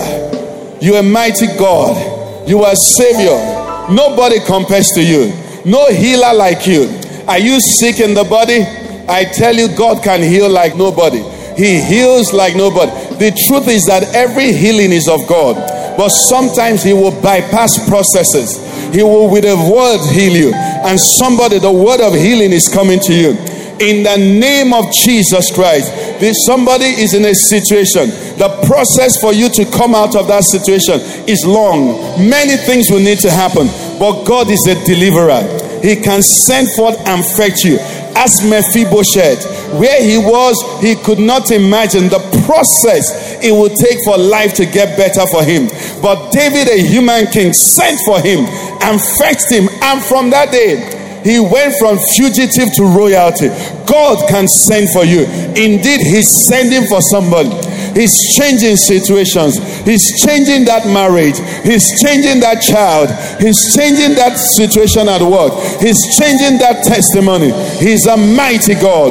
[0.83, 1.97] You are a mighty God.
[2.47, 3.41] You are a Savior.
[3.89, 5.33] Nobody compares to you.
[5.65, 6.85] No healer like you.
[7.27, 8.61] Are you sick in the body?
[9.09, 11.23] I tell you, God can heal like nobody.
[11.57, 12.93] He heals like nobody.
[13.17, 15.57] The truth is that every healing is of God,
[15.97, 18.61] but sometimes He will bypass processes.
[18.93, 20.53] He will, with a word, heal you.
[20.55, 23.31] And somebody, the word of healing is coming to you.
[23.79, 28.09] In the name of Jesus Christ, if somebody is in a situation,
[28.41, 31.93] the process for you to come out of that situation is long.
[32.17, 33.69] Many things will need to happen,
[33.99, 35.45] but God is a deliverer.
[35.83, 37.77] He can send forth and fetch you.
[38.17, 39.45] As Mephibosheth,
[39.77, 42.19] where he was, he could not imagine the
[42.49, 45.69] process it would take for life to get better for him.
[46.01, 48.49] But David, a human king, sent for him
[48.83, 49.69] and fetched him.
[49.83, 50.97] And from that day,
[51.27, 53.49] he went from fugitive to royalty.
[53.85, 55.27] God can send for you.
[55.59, 57.51] Indeed, He's sending for somebody.
[57.99, 59.59] He's changing situations.
[59.83, 61.35] He's changing that marriage.
[61.67, 63.11] He's changing that child.
[63.43, 65.51] He's changing that situation at work.
[65.83, 67.51] He's changing that testimony.
[67.83, 69.11] He's a mighty God.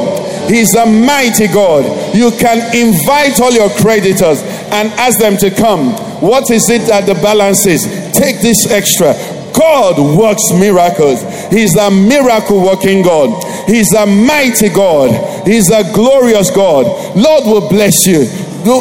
[0.49, 2.15] He's a mighty God.
[2.15, 4.39] You can invite all your creditors
[4.71, 5.91] and ask them to come.
[6.21, 7.83] What is it that the balance is?
[8.15, 9.34] Take this extra.
[9.57, 11.23] God works miracles.
[11.51, 13.43] He's a miracle working God.
[13.67, 15.47] He's a mighty God.
[15.47, 16.85] He's a glorious God.
[17.15, 18.25] Lord will bless you.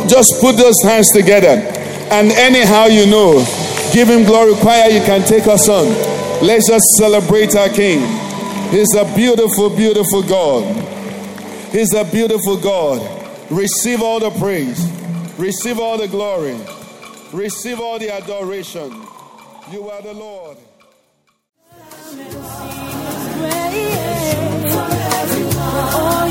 [0.08, 1.62] Just put those hands together.
[2.10, 3.38] And anyhow you know,
[3.92, 4.54] give him glory.
[4.56, 5.86] Choir, you can take us on.
[6.44, 8.00] Let's just celebrate our King.
[8.70, 10.64] He's a beautiful, beautiful God.
[11.70, 13.00] He's a beautiful God.
[13.50, 14.84] Receive all the praise.
[15.38, 16.56] Receive all the glory.
[17.32, 18.90] Receive all the adoration.
[19.74, 20.56] You are the Lord.